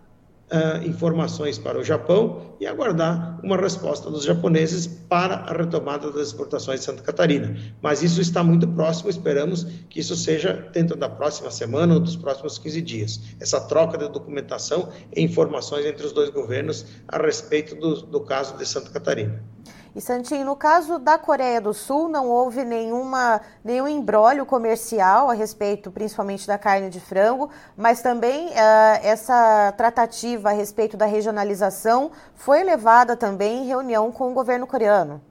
uh, 0.54 0.88
informações 0.88 1.58
para 1.58 1.80
o 1.80 1.84
Japão 1.84 2.56
e 2.60 2.68
aguardar 2.68 3.40
uma 3.44 3.58
resposta 3.58 4.10
dos 4.10 4.24
japoneses 4.24 4.86
para 4.86 5.36
a 5.36 5.54
retomada 5.54 6.12
das 6.12 6.28
exportações 6.28 6.82
de 6.82 6.86
Santa 6.86 7.02
Catarina. 7.02 7.58
Mas 7.82 8.04
isso 8.04 8.22
está 8.22 8.44
muito 8.44 8.68
próximo, 8.68 9.10
esperamos 9.10 9.64
que 9.90 10.00
isso 10.00 10.16
seja 10.16 10.70
dentro 10.72 10.96
da 10.96 11.10
próxima 11.10 11.50
semana 11.50 11.96
ou 11.96 12.00
dos 12.00 12.16
próximos 12.16 12.60
15 12.60 12.82
dias. 12.82 13.22
Essa 13.40 13.60
troca 13.60 13.98
de 13.98 14.08
documentação 14.08 14.90
e 15.16 15.22
informações 15.22 15.86
entre 15.86 16.06
os 16.06 16.12
dois 16.12 16.30
governos 16.30 16.86
a 17.08 17.18
respeito 17.18 17.76
do, 17.76 18.04
do 18.04 18.22
caso 18.22 18.56
de 18.58 18.66
Santa 18.66 18.92
Catarina. 18.92 19.44
E 19.96 20.02
Santinho, 20.02 20.44
no 20.44 20.56
caso 20.56 20.98
da 20.98 21.20
Coreia 21.20 21.62
do 21.62 21.72
Sul, 21.72 22.10
não 22.10 22.28
houve 22.28 22.64
nenhuma, 22.64 23.40
nenhum 23.64 23.88
embrólio 23.88 24.44
comercial 24.44 25.30
a 25.30 25.36
respeito, 25.36 25.92
principalmente 25.92 26.48
da 26.48 26.58
carne 26.58 26.90
de 26.90 27.00
frango, 27.00 27.48
mas 27.78 28.02
também 28.02 28.48
uh, 28.48 28.54
essa 29.04 29.72
tratativa 29.78 30.50
a 30.50 30.52
respeito 30.52 30.98
da 30.98 31.06
regionalização 31.06 32.10
foi 32.34 32.64
levada 32.64 33.16
também 33.16 33.64
em 33.64 33.68
reunião 33.68 34.12
com 34.12 34.32
o 34.32 34.34
governo 34.34 34.66
coreano. 34.66 35.22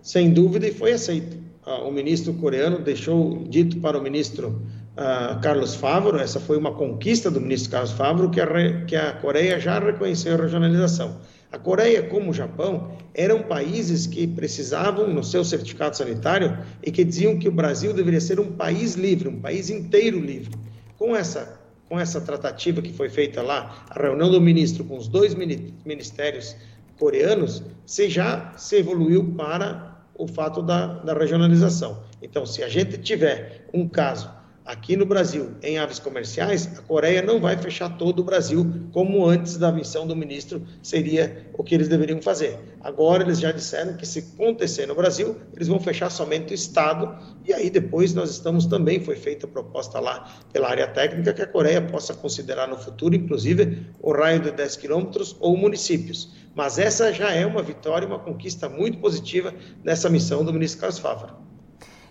Sem 0.00 0.32
dúvida, 0.32 0.68
e 0.68 0.72
foi 0.72 0.92
aceito. 0.92 1.36
Uh, 1.66 1.88
o 1.88 1.90
ministro 1.90 2.32
coreano 2.34 2.78
deixou 2.78 3.42
dito 3.48 3.80
para 3.80 3.98
o 3.98 4.02
ministro 4.02 4.62
uh, 4.96 5.40
Carlos 5.40 5.74
Favaro, 5.74 6.18
essa 6.18 6.38
foi 6.38 6.56
uma 6.56 6.72
conquista 6.72 7.32
do 7.32 7.40
ministro 7.40 7.72
Carlos 7.72 7.90
Favaro, 7.90 8.30
que 8.30 8.40
a, 8.40 8.84
que 8.84 8.94
a 8.94 9.12
Coreia 9.14 9.58
já 9.58 9.80
reconheceu 9.80 10.34
a 10.34 10.42
regionalização. 10.42 11.16
A 11.54 11.58
Coreia, 11.58 12.02
como 12.02 12.32
o 12.32 12.34
Japão, 12.34 12.90
eram 13.14 13.44
países 13.44 14.08
que 14.08 14.26
precisavam, 14.26 15.06
no 15.06 15.22
seu 15.22 15.44
certificado 15.44 15.96
sanitário, 15.96 16.58
e 16.82 16.90
que 16.90 17.04
diziam 17.04 17.38
que 17.38 17.48
o 17.48 17.52
Brasil 17.52 17.94
deveria 17.94 18.20
ser 18.20 18.40
um 18.40 18.50
país 18.50 18.94
livre, 18.94 19.28
um 19.28 19.40
país 19.40 19.70
inteiro 19.70 20.18
livre. 20.18 20.50
Com 20.98 21.14
essa, 21.14 21.60
com 21.88 21.96
essa 21.96 22.20
tratativa 22.20 22.82
que 22.82 22.92
foi 22.92 23.08
feita 23.08 23.40
lá, 23.40 23.86
a 23.88 24.02
reunião 24.02 24.32
do 24.32 24.40
ministro 24.40 24.82
com 24.82 24.96
os 24.96 25.06
dois 25.06 25.32
ministérios 25.32 26.56
coreanos, 26.98 27.62
se 27.86 28.10
já 28.10 28.52
se 28.56 28.78
evoluiu 28.78 29.32
para 29.36 29.96
o 30.16 30.26
fato 30.26 30.60
da, 30.60 30.94
da 31.04 31.14
regionalização. 31.14 32.02
Então, 32.20 32.44
se 32.44 32.64
a 32.64 32.68
gente 32.68 32.98
tiver 32.98 33.68
um 33.72 33.88
caso 33.88 34.28
Aqui 34.64 34.96
no 34.96 35.04
Brasil, 35.04 35.50
em 35.62 35.76
aves 35.76 35.98
comerciais, 35.98 36.66
a 36.78 36.80
Coreia 36.80 37.20
não 37.20 37.38
vai 37.38 37.54
fechar 37.54 37.98
todo 37.98 38.20
o 38.20 38.24
Brasil, 38.24 38.88
como 38.92 39.26
antes 39.26 39.58
da 39.58 39.70
missão 39.70 40.06
do 40.06 40.16
ministro 40.16 40.66
seria 40.82 41.50
o 41.52 41.62
que 41.62 41.74
eles 41.74 41.86
deveriam 41.86 42.22
fazer. 42.22 42.58
Agora 42.80 43.22
eles 43.22 43.38
já 43.38 43.52
disseram 43.52 43.94
que 43.94 44.06
se 44.06 44.20
acontecer 44.20 44.86
no 44.86 44.94
Brasil, 44.94 45.36
eles 45.54 45.68
vão 45.68 45.78
fechar 45.78 46.08
somente 46.08 46.52
o 46.52 46.54
Estado, 46.54 47.14
e 47.44 47.52
aí 47.52 47.68
depois 47.68 48.14
nós 48.14 48.30
estamos 48.30 48.64
também, 48.64 49.04
foi 49.04 49.16
feita 49.16 49.44
a 49.44 49.50
proposta 49.50 50.00
lá 50.00 50.26
pela 50.50 50.70
área 50.70 50.88
técnica, 50.88 51.34
que 51.34 51.42
a 51.42 51.46
Coreia 51.46 51.82
possa 51.82 52.14
considerar 52.14 52.66
no 52.66 52.78
futuro, 52.78 53.14
inclusive, 53.14 53.86
o 54.00 54.12
raio 54.12 54.40
de 54.40 54.50
10 54.50 54.76
quilômetros 54.76 55.36
ou 55.40 55.58
municípios. 55.58 56.32
Mas 56.54 56.78
essa 56.78 57.12
já 57.12 57.30
é 57.30 57.44
uma 57.44 57.62
vitória, 57.62 58.08
uma 58.08 58.18
conquista 58.18 58.66
muito 58.66 58.96
positiva 58.96 59.52
nessa 59.82 60.08
missão 60.08 60.42
do 60.42 60.54
ministro 60.54 60.80
Carlos 60.80 60.98
Fávaro. 60.98 61.43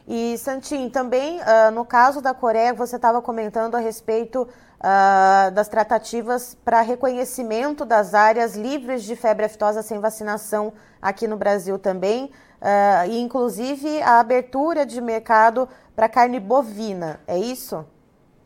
E, 0.08 0.38
Santin, 0.38 0.90
também 0.90 1.40
uh, 1.40 1.72
no 1.74 1.86
caso 1.86 2.22
da 2.22 2.34
Coreia, 2.34 2.74
você 2.74 2.98
estava 2.98 3.22
comentando 3.22 3.76
a 3.76 3.80
respeito 3.80 4.42
uh, 4.44 5.52
das 5.52 5.70
tratativas 5.70 6.58
para 6.64 6.82
reconhecimento 6.82 7.86
das 7.86 8.14
áreas 8.14 8.56
livres 8.56 9.04
de 9.04 9.16
febre 9.16 9.46
aftosa 9.46 9.82
sem 9.82 10.00
vacinação 10.00 10.74
aqui 11.02 11.26
no 11.26 11.38
Brasil 11.38 11.80
também, 11.80 12.26
uh, 12.26 13.10
e 13.10 13.20
inclusive 13.20 14.02
a 14.02 14.20
abertura 14.20 14.86
de 14.86 15.00
mercado 15.00 15.70
para 15.96 16.10
carne 16.10 16.40
bovina, 16.40 17.22
é 17.26 17.38
isso? 17.38 17.86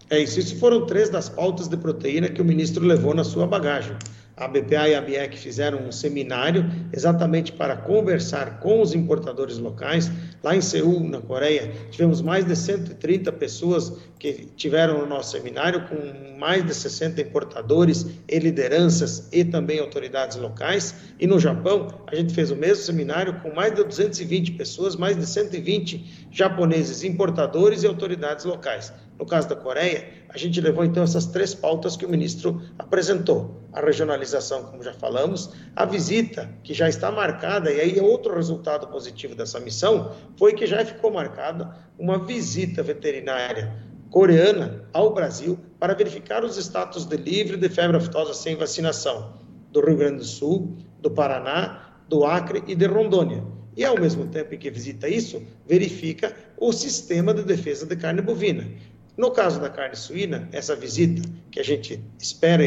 É 0.09 0.19
isso. 0.19 0.39
Isso 0.39 0.59
foram 0.59 0.85
três 0.85 1.09
das 1.09 1.27
pautas 1.27 1.67
de 1.67 1.75
proteína 1.75 2.29
que 2.29 2.41
o 2.41 2.45
ministro 2.45 2.85
levou 2.85 3.13
na 3.13 3.23
sua 3.23 3.47
bagagem 3.47 3.97
a 4.37 4.47
BPA 4.47 4.87
e 4.87 4.95
a 4.95 5.01
BIEC 5.01 5.35
fizeram 5.35 5.79
um 5.79 5.91
seminário 5.91 6.69
exatamente 6.93 7.51
para 7.51 7.75
conversar 7.75 8.59
com 8.59 8.81
os 8.81 8.93
importadores 8.93 9.57
locais. 9.57 10.11
Lá 10.43 10.55
em 10.55 10.61
Seul, 10.61 10.99
na 11.09 11.19
Coreia, 11.19 11.73
tivemos 11.89 12.21
mais 12.21 12.45
de 12.45 12.55
130 12.55 13.31
pessoas 13.31 13.91
que 14.19 14.47
tiveram 14.55 14.99
no 14.99 15.07
nosso 15.07 15.31
seminário, 15.31 15.87
com 15.87 16.37
mais 16.37 16.63
de 16.63 16.73
60 16.73 17.19
importadores 17.19 18.05
e 18.29 18.37
lideranças 18.37 19.27
e 19.31 19.43
também 19.43 19.79
autoridades 19.79 20.37
locais. 20.37 20.93
E 21.19 21.25
no 21.25 21.39
Japão, 21.39 21.87
a 22.05 22.15
gente 22.15 22.31
fez 22.31 22.51
o 22.51 22.55
mesmo 22.55 22.83
seminário 22.83 23.41
com 23.41 23.51
mais 23.55 23.73
de 23.73 23.83
220 23.83 24.51
pessoas, 24.51 24.95
mais 24.95 25.17
de 25.17 25.25
120 25.25 26.27
japoneses 26.31 27.03
importadores 27.03 27.81
e 27.81 27.87
autoridades 27.87 28.45
locais. 28.45 28.93
No 29.19 29.25
caso 29.25 29.49
da 29.49 29.55
Coreia, 29.55 30.07
a 30.29 30.37
gente 30.37 30.61
levou 30.61 30.85
então 30.85 31.03
essas 31.03 31.25
três 31.25 31.53
pautas 31.55 31.97
que 31.97 32.05
o 32.05 32.09
ministro 32.09 32.61
apresentou: 32.77 33.61
a 33.73 33.81
regionalização, 33.81 34.65
como 34.65 34.83
já 34.83 34.93
falamos, 34.93 35.53
a 35.75 35.85
visita, 35.85 36.49
que 36.63 36.73
já 36.73 36.87
está 36.87 37.11
marcada, 37.11 37.71
e 37.71 37.81
aí 37.81 37.99
outro 37.99 38.35
resultado 38.35 38.87
positivo 38.87 39.33
dessa 39.33 39.59
missão, 39.59 40.15
foi 40.37 40.53
que 40.53 40.67
já 40.67 40.85
ficou 40.85 41.11
marcada 41.11 41.75
uma 41.97 42.23
visita 42.23 42.83
veterinária 42.83 43.73
coreana 44.11 44.85
ao 44.93 45.13
Brasil 45.13 45.59
para 45.79 45.93
verificar 45.93 46.43
os 46.43 46.57
status 46.57 47.05
de 47.05 47.17
livre 47.17 47.57
de 47.57 47.69
febre 47.69 47.97
aftosa 47.97 48.33
sem 48.33 48.55
vacinação 48.55 49.33
do 49.71 49.81
Rio 49.81 49.97
Grande 49.97 50.17
do 50.17 50.25
Sul, 50.25 50.77
do 51.01 51.11
Paraná, 51.11 52.01
do 52.07 52.23
Acre 52.23 52.63
e 52.67 52.75
de 52.75 52.85
Rondônia. 52.85 53.43
E, 53.75 53.85
ao 53.85 53.99
mesmo 53.99 54.25
tempo 54.27 54.57
que 54.57 54.71
visita 54.71 55.07
isso, 55.07 55.41
verifica 55.67 56.35
o 56.57 56.71
sistema 56.71 57.33
de 57.33 57.43
defesa 57.43 57.85
de 57.85 57.95
carne 57.95 58.21
bovina. 58.21 58.67
No 59.17 59.31
caso 59.31 59.59
da 59.59 59.67
carne 59.67 59.95
suína, 59.95 60.47
essa 60.51 60.75
visita 60.75 61.27
que 61.49 61.59
a 61.59 61.63
gente 61.63 61.99
espera 62.19 62.63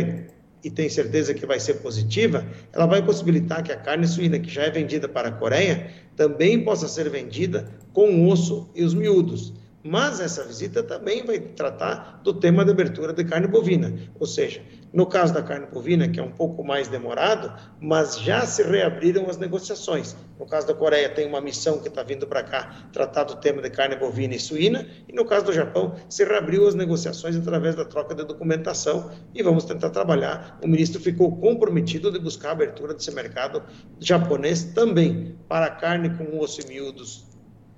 e, 0.65 0.71
tem 0.71 0.89
certeza 0.89 1.33
que 1.33 1.47
vai 1.47 1.61
ser 1.61 1.75
positiva, 1.75 2.45
ela 2.73 2.87
vai 2.87 3.01
possibilitar 3.01 3.63
que 3.63 3.71
a 3.71 3.77
carne 3.77 4.07
suína 4.07 4.39
que 4.41 4.51
já 4.51 4.63
é 4.65 4.71
vendida 4.71 5.09
para 5.09 5.29
a 5.29 5.33
Coreia 5.33 5.93
também 6.17 6.65
possa 6.65 6.89
ser 6.89 7.09
vendida 7.09 7.73
com 7.93 8.11
o 8.11 8.29
osso 8.29 8.69
e 8.75 8.83
os 8.83 8.95
miúdos. 8.95 9.53
Mas 9.83 10.19
essa 10.19 10.45
visita 10.45 10.83
também 10.83 11.25
vai 11.25 11.39
tratar 11.39 12.21
do 12.25 12.35
tema 12.35 12.65
da 12.65 12.73
abertura 12.73 13.13
de 13.13 13.25
carne 13.25 13.47
bovina, 13.47 13.95
ou 14.19 14.27
seja, 14.27 14.61
no 14.93 15.07
caso 15.07 15.33
da 15.33 15.43
carne 15.43 15.67
bovina, 15.67 16.09
que 16.09 16.19
é 16.19 16.23
um 16.23 16.33
pouco 16.33 16.65
mais 16.65 16.89
demorado, 16.89 17.53
mas 17.81 18.19
já 18.19 18.45
se 18.45 18.63
reabriram 18.63 19.29
as 19.29 19.37
negociações. 19.37 20.17
No 20.39 20.47
caso 20.47 20.67
da 20.67 20.75
Coreia, 20.75 21.09
tem 21.09 21.27
uma 21.27 21.41
missão 21.41 21.79
que 21.79 21.89
está 21.89 22.03
vindo 22.03 22.27
para 22.27 22.43
cá 22.43 22.89
tratar 22.93 23.25
do 23.25 23.37
tema 23.37 23.63
de 23.63 23.71
carne 23.71 23.97
bovina 23.97 24.35
e 24.35 24.41
suína, 24.41 24.87
e 25.09 25.13
no 25.13 25.25
caso 25.25 25.47
do 25.47 25.53
Japão, 25.53 25.95
se 26.09 26.25
reabriu 26.25 26.67
as 26.67 26.75
negociações 26.75 27.37
através 27.37 27.75
da 27.75 27.85
troca 27.85 28.15
de 28.15 28.25
documentação 28.25 29.11
e 29.35 29.43
vamos 29.43 29.65
tentar 29.65 29.91
trabalhar. 29.91 30.59
O 30.63 30.67
ministro 30.67 31.01
ficou 31.01 31.37
comprometido 31.37 32.11
de 32.11 32.19
buscar 32.19 32.49
a 32.49 32.53
abertura 32.53 32.95
desse 32.95 33.13
mercado 33.13 33.63
japonês 33.99 34.65
também 34.65 35.37
para 35.49 35.71
carne 35.71 36.11
com 36.11 36.39
osso 36.39 36.61
e 36.63 36.67
miúdos 36.67 37.31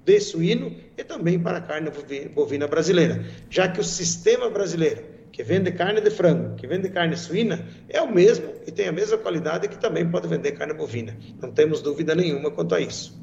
de 0.04 0.18
suíno 0.20 0.74
e 0.96 1.04
também 1.04 1.38
para 1.38 1.58
a 1.58 1.60
carne 1.60 1.90
bovina 2.34 2.66
brasileira, 2.66 3.24
já 3.48 3.68
que 3.68 3.80
o 3.80 3.84
sistema 3.84 4.50
brasileiro 4.50 5.11
que 5.32 5.42
vende 5.42 5.72
carne 5.72 6.00
de 6.00 6.10
frango, 6.10 6.54
que 6.56 6.66
vende 6.66 6.90
carne 6.90 7.16
suína, 7.16 7.66
é 7.88 8.00
o 8.02 8.12
mesmo 8.12 8.52
e 8.66 8.70
tem 8.70 8.86
a 8.86 8.92
mesma 8.92 9.16
qualidade 9.16 9.66
que 9.66 9.78
também 9.78 10.08
pode 10.08 10.28
vender 10.28 10.52
carne 10.52 10.74
bovina. 10.74 11.16
Não 11.40 11.50
temos 11.50 11.80
dúvida 11.80 12.14
nenhuma 12.14 12.50
quanto 12.50 12.74
a 12.74 12.80
isso. 12.80 13.20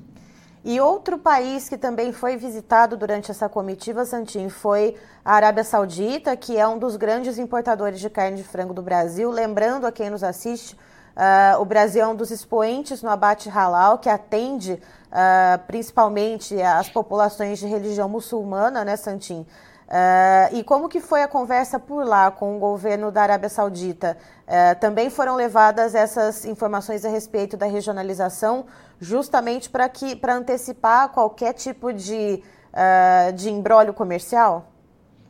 E 0.66 0.82
outro 0.82 1.18
país 1.18 1.70
que 1.70 1.78
também 1.78 2.12
foi 2.12 2.36
visitado 2.36 2.98
durante 2.98 3.32
essa 3.32 3.48
comitiva, 3.48 4.04
Santim, 4.04 4.50
foi 4.50 4.96
a 5.24 5.36
Arábia 5.36 5.64
Saudita, 5.64 6.36
que 6.36 6.58
é 6.58 6.68
um 6.68 6.78
dos 6.78 6.98
grandes 6.98 7.38
importadores 7.38 8.00
de 8.00 8.10
carne 8.10 8.38
de 8.38 8.44
frango 8.44 8.74
do 8.74 8.82
Brasil. 8.82 9.30
Lembrando 9.30 9.88
a 9.88 9.92
quem 9.92 10.10
nos 10.10 10.22
assiste, 10.22 10.74
uh, 11.16 11.62
o 11.62 11.66
Brasil 11.66 12.02
é 12.04 12.08
um 12.08 12.16
dos 12.16 12.30
expoentes 12.30 13.02
no 13.02 13.10
abate 13.10 13.48
halal, 13.48 14.00
que 14.00 14.10
atende 14.10 14.74
uh, 14.74 15.66
principalmente 15.66 16.62
as 16.62 16.90
populações 16.90 17.60
de 17.60 17.68
religião 17.68 18.10
muçulmana, 18.10 18.84
né, 18.84 18.98
Santim? 18.98 19.46
Uh, 19.90 20.56
e 20.56 20.64
como 20.64 20.88
que 20.88 21.00
foi 21.00 21.24
a 21.24 21.28
conversa 21.28 21.80
por 21.80 22.06
lá 22.06 22.30
com 22.30 22.56
o 22.56 22.60
governo 22.60 23.12
da 23.12 23.24
Arábia 23.24 23.50
Saudita? 23.50 24.16
Uh, 24.48 24.80
também 24.80 25.10
foram 25.10 25.36
levadas 25.36 25.96
essas 25.96 26.46
informações 26.46 27.04
a 27.04 27.10
respeito 27.10 27.58
da 27.58 27.66
regionalização, 27.66 28.68
justamente 29.00 29.68
para 29.68 29.90
que 29.90 30.16
para 30.16 30.36
antecipar 30.36 31.10
qualquer 31.10 31.54
tipo 31.54 31.92
de, 31.92 32.44
uh, 32.72 33.34
de 33.34 33.50
embrólio 33.50 33.92
comercial? 33.92 34.72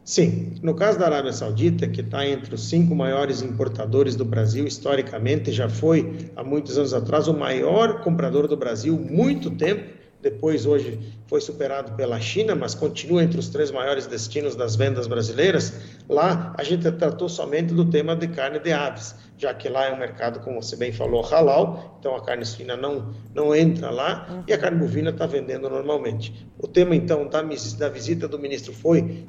Sim, 0.04 0.56
no 0.62 0.76
caso 0.76 1.00
da 1.00 1.06
Arábia 1.06 1.32
Saudita, 1.32 1.88
que 1.88 2.02
está 2.02 2.28
entre 2.28 2.54
os 2.54 2.68
cinco 2.68 2.94
maiores 2.94 3.42
importadores 3.42 4.18
do 4.18 4.26
Brasil, 4.26 4.68
historicamente 4.68 5.54
já 5.54 5.70
foi 5.70 6.30
há 6.36 6.44
muitos 6.44 6.78
anos 6.78 6.94
atrás 6.94 7.30
o 7.30 7.34
maior 7.34 8.02
comprador 8.02 8.46
do 8.46 8.58
Brasil, 8.58 8.98
muito 8.98 9.50
tempo 9.52 9.99
depois 10.22 10.66
hoje 10.66 11.00
foi 11.28 11.40
superado 11.40 11.94
pela 11.94 12.20
China, 12.20 12.56
mas 12.56 12.76
continua 12.76 13.24
entre 13.24 13.40
os 13.40 13.50
três 13.50 13.72
maiores 13.72 14.06
destinos 14.06 14.56
das 14.56 14.76
vendas 14.76 15.08
brasileiras. 15.08 15.74
Lá 16.10 16.54
a 16.58 16.64
gente 16.64 16.92
tratou 16.92 17.30
somente 17.30 17.74
do 17.74 17.86
tema 17.86 18.16
de 18.16 18.28
carne 18.28 18.60
de 18.60 18.74
aves, 18.74 19.16
já 19.38 19.54
que 19.54 19.70
lá 19.70 19.86
é 19.86 19.94
um 19.94 19.98
mercado, 19.98 20.42
como 20.42 20.62
você 20.62 20.76
bem 20.76 20.92
falou, 20.92 21.22
halal, 21.22 21.98
então 22.00 22.16
a 22.16 22.22
carne 22.22 22.46
suína 22.46 22.76
não, 22.76 23.14
não 23.34 23.56
entra 23.56 23.90
lá 23.90 24.28
uhum. 24.30 24.44
e 24.46 24.54
a 24.54 24.58
carne 24.58 24.80
bovina 24.80 25.12
está 25.12 25.26
vendendo 25.26 25.70
normalmente. 25.70 26.48
O 26.58 26.68
tema, 26.68 26.96
então, 26.96 27.28
da, 27.28 27.42
da 27.42 27.90
visita 27.90 28.28
do 28.28 28.38
ministro 28.38 28.74
foi 28.74 29.26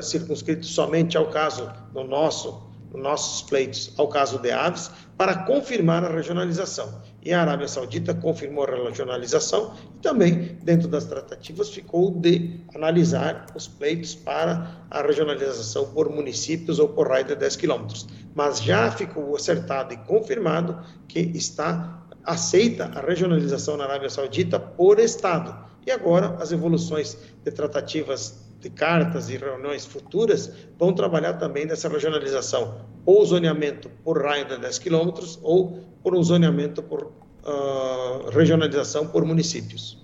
circunscrito 0.00 0.66
somente 0.66 1.16
ao 1.16 1.28
caso 1.28 1.70
do 1.92 2.02
nosso 2.02 2.66
nossos 2.94 3.42
pleitos 3.42 3.92
ao 3.98 4.08
caso 4.08 4.38
de 4.38 4.50
aves 4.50 4.90
para 5.16 5.44
confirmar 5.44 6.04
a 6.04 6.08
regionalização. 6.08 7.02
E 7.22 7.32
a 7.32 7.40
Arábia 7.40 7.66
Saudita 7.66 8.14
confirmou 8.14 8.64
a 8.64 8.88
regionalização 8.88 9.74
e 9.96 9.98
também, 10.00 10.56
dentro 10.62 10.86
das 10.86 11.04
tratativas, 11.04 11.68
ficou 11.68 12.10
de 12.12 12.60
analisar 12.74 13.46
os 13.54 13.66
pleitos 13.66 14.14
para 14.14 14.76
a 14.90 15.02
regionalização 15.02 15.86
por 15.92 16.08
municípios 16.08 16.78
ou 16.78 16.88
por 16.88 17.08
raio 17.08 17.24
de 17.24 17.34
10 17.34 17.56
quilômetros. 17.56 18.06
Mas 18.34 18.62
já 18.62 18.90
ficou 18.90 19.34
acertado 19.34 19.92
e 19.92 19.96
confirmado 19.96 20.78
que 21.08 21.18
está 21.18 22.04
aceita 22.24 22.90
a 22.94 23.00
regionalização 23.00 23.76
na 23.76 23.84
Arábia 23.84 24.10
Saudita 24.10 24.60
por 24.60 24.98
Estado. 24.98 25.56
E 25.86 25.90
agora 25.90 26.36
as 26.40 26.52
evoluções 26.52 27.16
de 27.42 27.50
tratativas 27.50 28.47
de 28.60 28.70
cartas 28.70 29.28
e 29.28 29.36
reuniões 29.36 29.86
futuras 29.86 30.52
vão 30.78 30.92
trabalhar 30.92 31.34
também 31.34 31.64
nessa 31.64 31.88
regionalização, 31.88 32.80
ou 33.06 33.24
zoneamento 33.24 33.88
por 34.04 34.22
raio 34.22 34.46
de 34.46 34.58
10 34.58 34.78
quilômetros, 34.78 35.38
ou 35.42 35.80
por 36.02 36.14
um 36.14 36.22
zoneamento 36.22 36.82
por 36.82 37.04
uh, 37.04 38.30
regionalização 38.30 39.06
por 39.06 39.24
municípios. 39.24 40.02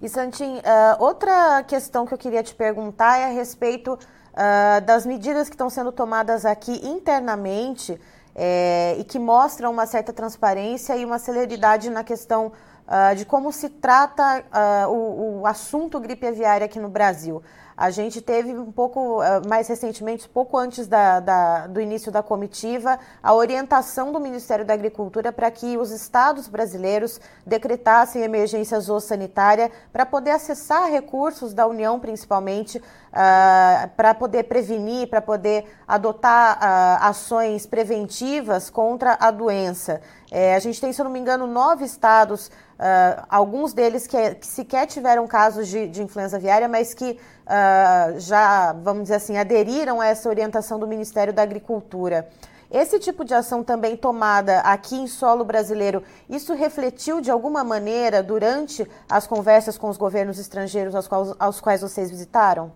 E 0.00 0.08
Santin, 0.08 0.56
uh, 0.56 0.62
outra 0.98 1.62
questão 1.64 2.06
que 2.06 2.12
eu 2.12 2.18
queria 2.18 2.42
te 2.42 2.54
perguntar 2.54 3.18
é 3.18 3.24
a 3.24 3.30
respeito 3.30 3.94
uh, 3.94 4.84
das 4.84 5.06
medidas 5.06 5.48
que 5.48 5.54
estão 5.54 5.70
sendo 5.70 5.92
tomadas 5.92 6.44
aqui 6.44 6.86
internamente 6.86 7.98
é, 8.38 8.94
e 8.98 9.04
que 9.04 9.18
mostram 9.18 9.72
uma 9.72 9.86
certa 9.86 10.12
transparência 10.12 10.94
e 10.94 11.04
uma 11.06 11.18
celeridade 11.18 11.88
na 11.88 12.04
questão 12.04 12.52
uh, 12.86 13.16
de 13.16 13.24
como 13.24 13.50
se 13.50 13.70
trata 13.70 14.44
uh, 14.86 14.90
o, 14.90 15.40
o, 15.40 15.46
assunto 15.46 15.98
gripe 15.98 16.26
aviária 16.26 16.66
aqui 16.66 16.78
no 16.78 16.90
Brasil. 16.90 17.42
A 17.76 17.90
gente 17.90 18.22
teve 18.22 18.54
um 18.54 18.72
pouco, 18.72 19.20
uh, 19.20 19.46
mais 19.46 19.68
recentemente, 19.68 20.26
pouco 20.26 20.56
antes 20.56 20.86
da, 20.86 21.20
da, 21.20 21.66
do 21.66 21.78
início 21.78 22.10
da 22.10 22.22
comitiva, 22.22 22.98
a 23.22 23.34
orientação 23.34 24.12
do 24.12 24.18
Ministério 24.18 24.64
da 24.64 24.72
Agricultura 24.72 25.30
para 25.30 25.50
que 25.50 25.76
os 25.76 25.90
estados 25.90 26.48
brasileiros 26.48 27.20
decretassem 27.46 28.22
emergência 28.22 28.80
zoossanitária 28.80 29.70
para 29.92 30.06
poder 30.06 30.30
acessar 30.30 30.90
recursos 30.90 31.52
da 31.52 31.66
União, 31.66 32.00
principalmente, 32.00 32.78
uh, 32.78 33.88
para 33.94 34.14
poder 34.14 34.44
prevenir, 34.44 35.08
para 35.10 35.20
poder 35.20 35.66
adotar 35.86 36.56
uh, 36.56 37.04
ações 37.04 37.66
preventivas 37.66 38.70
contra 38.70 39.18
a 39.20 39.30
doença. 39.30 40.00
É, 40.38 40.54
a 40.54 40.58
gente 40.58 40.78
tem, 40.78 40.92
se 40.92 41.00
eu 41.00 41.04
não 41.04 41.10
me 41.10 41.18
engano, 41.18 41.46
nove 41.46 41.86
estados, 41.86 42.48
uh, 42.48 43.24
alguns 43.26 43.72
deles 43.72 44.06
que, 44.06 44.34
que, 44.34 44.46
sequer 44.46 44.86
tiveram 44.86 45.26
casos 45.26 45.66
de, 45.66 45.88
de 45.88 46.02
influenza 46.02 46.36
aviária, 46.36 46.68
mas 46.68 46.92
que 46.92 47.12
uh, 47.12 48.20
já, 48.20 48.74
vamos 48.74 49.04
dizer 49.04 49.14
assim, 49.14 49.38
aderiram 49.38 49.98
a 49.98 50.06
essa 50.08 50.28
orientação 50.28 50.78
do 50.78 50.86
Ministério 50.86 51.32
da 51.32 51.40
Agricultura. 51.40 52.28
Esse 52.70 52.98
tipo 52.98 53.24
de 53.24 53.32
ação 53.32 53.64
também 53.64 53.96
tomada 53.96 54.58
aqui 54.60 54.96
em 54.96 55.06
solo 55.06 55.42
brasileiro, 55.42 56.02
isso 56.28 56.52
refletiu 56.52 57.22
de 57.22 57.30
alguma 57.30 57.64
maneira 57.64 58.22
durante 58.22 58.86
as 59.08 59.26
conversas 59.26 59.78
com 59.78 59.88
os 59.88 59.96
governos 59.96 60.38
estrangeiros 60.38 60.94
aos 60.94 61.08
quais, 61.08 61.34
aos 61.38 61.60
quais 61.62 61.80
vocês 61.80 62.10
visitaram? 62.10 62.70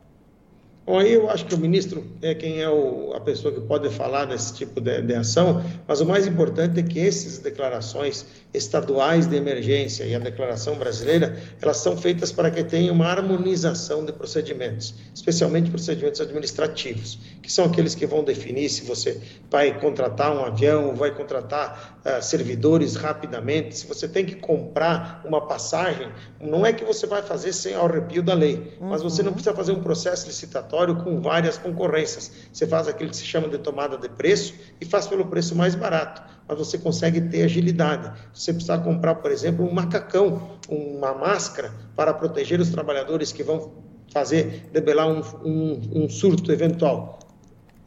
Bom, 0.87 0.99
aí 0.99 1.13
eu 1.13 1.31
acho 1.31 1.45
que 1.47 1.55
o 1.55 1.59
ministro 1.59 2.05
é 2.23 2.35
quem 2.35 2.61
é 2.61 2.69
o, 2.69 3.13
a 3.15 3.21
pessoa 3.21 3.53
que 3.55 3.61
pode 3.61 3.89
falar 3.91 4.25
desse 4.25 4.55
tipo 4.55 4.81
de, 4.81 5.03
de, 5.03 5.15
ação, 5.15 5.63
mas 5.87 6.01
o 6.01 6.07
mais 6.07 6.27
importante 6.27 6.81
é 6.81 6.83
que 6.83 6.99
essas 6.99 7.39
declarações 7.39 8.27
estaduais 8.53 9.27
de 9.27 9.37
emergência 9.37 10.05
e 10.05 10.15
a 10.15 10.19
declaração 10.19 10.77
brasileira, 10.77 11.37
elas 11.61 11.79
são 11.79 11.97
feitas 11.97 12.33
para 12.33 12.51
que 12.51 12.65
tenha 12.65 12.93
uma 12.93 13.07
harmonização 13.07 14.05
de 14.05 14.13
procedimentos, 14.13 14.95
especialmente 15.15 15.71
procedimentos 15.71 16.21
administrativos, 16.21 17.19
que 17.43 17.53
são 17.53 17.67
aqueles 17.67 17.95
que 17.95 18.07
vão 18.07 18.25
definir 18.25 18.69
se 18.69 18.85
você 18.85 19.21
vai 19.51 19.79
contratar 19.79 20.35
um 20.35 20.45
avião, 20.45 20.95
vai 20.95 21.15
contratar 21.15 22.01
uh, 22.05 22.23
servidores 22.23 22.97
rapidamente, 22.97 23.77
se 23.77 23.87
você 23.87 24.09
tem 24.09 24.25
que 24.25 24.35
comprar 24.35 25.23
uma 25.25 25.47
passagem, 25.47 26.09
não 26.41 26.67
é 26.67 26.73
que 26.73 26.85
você 26.85 27.07
vai 27.07 27.23
fazer 27.23 27.53
sem 27.53 27.75
ao 27.75 27.87
arrepio 27.87 28.23
da 28.23 28.35
lei, 28.35 28.77
mas 28.81 29.03
você 29.03 29.23
não 29.23 29.29
uhum. 29.29 29.35
precisa 29.35 29.55
fazer 29.55 29.73
um 29.73 29.83
processo 29.83 30.27
licitatório 30.27 30.97
com 30.97 31.21
várias 31.21 31.57
concorrências. 31.57 32.31
Você 32.53 32.67
faz 32.67 32.89
aquilo 32.89 33.11
que 33.11 33.17
se 33.17 33.25
chama 33.25 33.49
de 33.49 33.59
tomada 33.59 33.97
de 33.97 34.09
preço 34.09 34.55
e 34.81 34.85
faz 34.85 35.07
pelo 35.07 35.27
preço 35.27 35.55
mais 35.55 35.75
barato, 35.75 36.23
mas 36.51 36.59
você 36.59 36.77
consegue 36.77 37.21
ter 37.21 37.45
agilidade. 37.45 38.11
Você 38.35 38.53
precisa 38.53 38.77
comprar, 38.77 39.15
por 39.15 39.31
exemplo, 39.31 39.65
um 39.65 39.73
macacão, 39.73 40.59
uma 40.69 41.15
máscara 41.15 41.73
para 41.95 42.13
proteger 42.13 42.59
os 42.59 42.71
trabalhadores 42.71 43.31
que 43.31 43.45
vão 43.45 43.71
fazer, 44.13 44.69
debelar 44.73 45.07
um, 45.07 45.23
um, 45.45 46.05
um 46.05 46.09
surto 46.09 46.51
eventual 46.51 47.20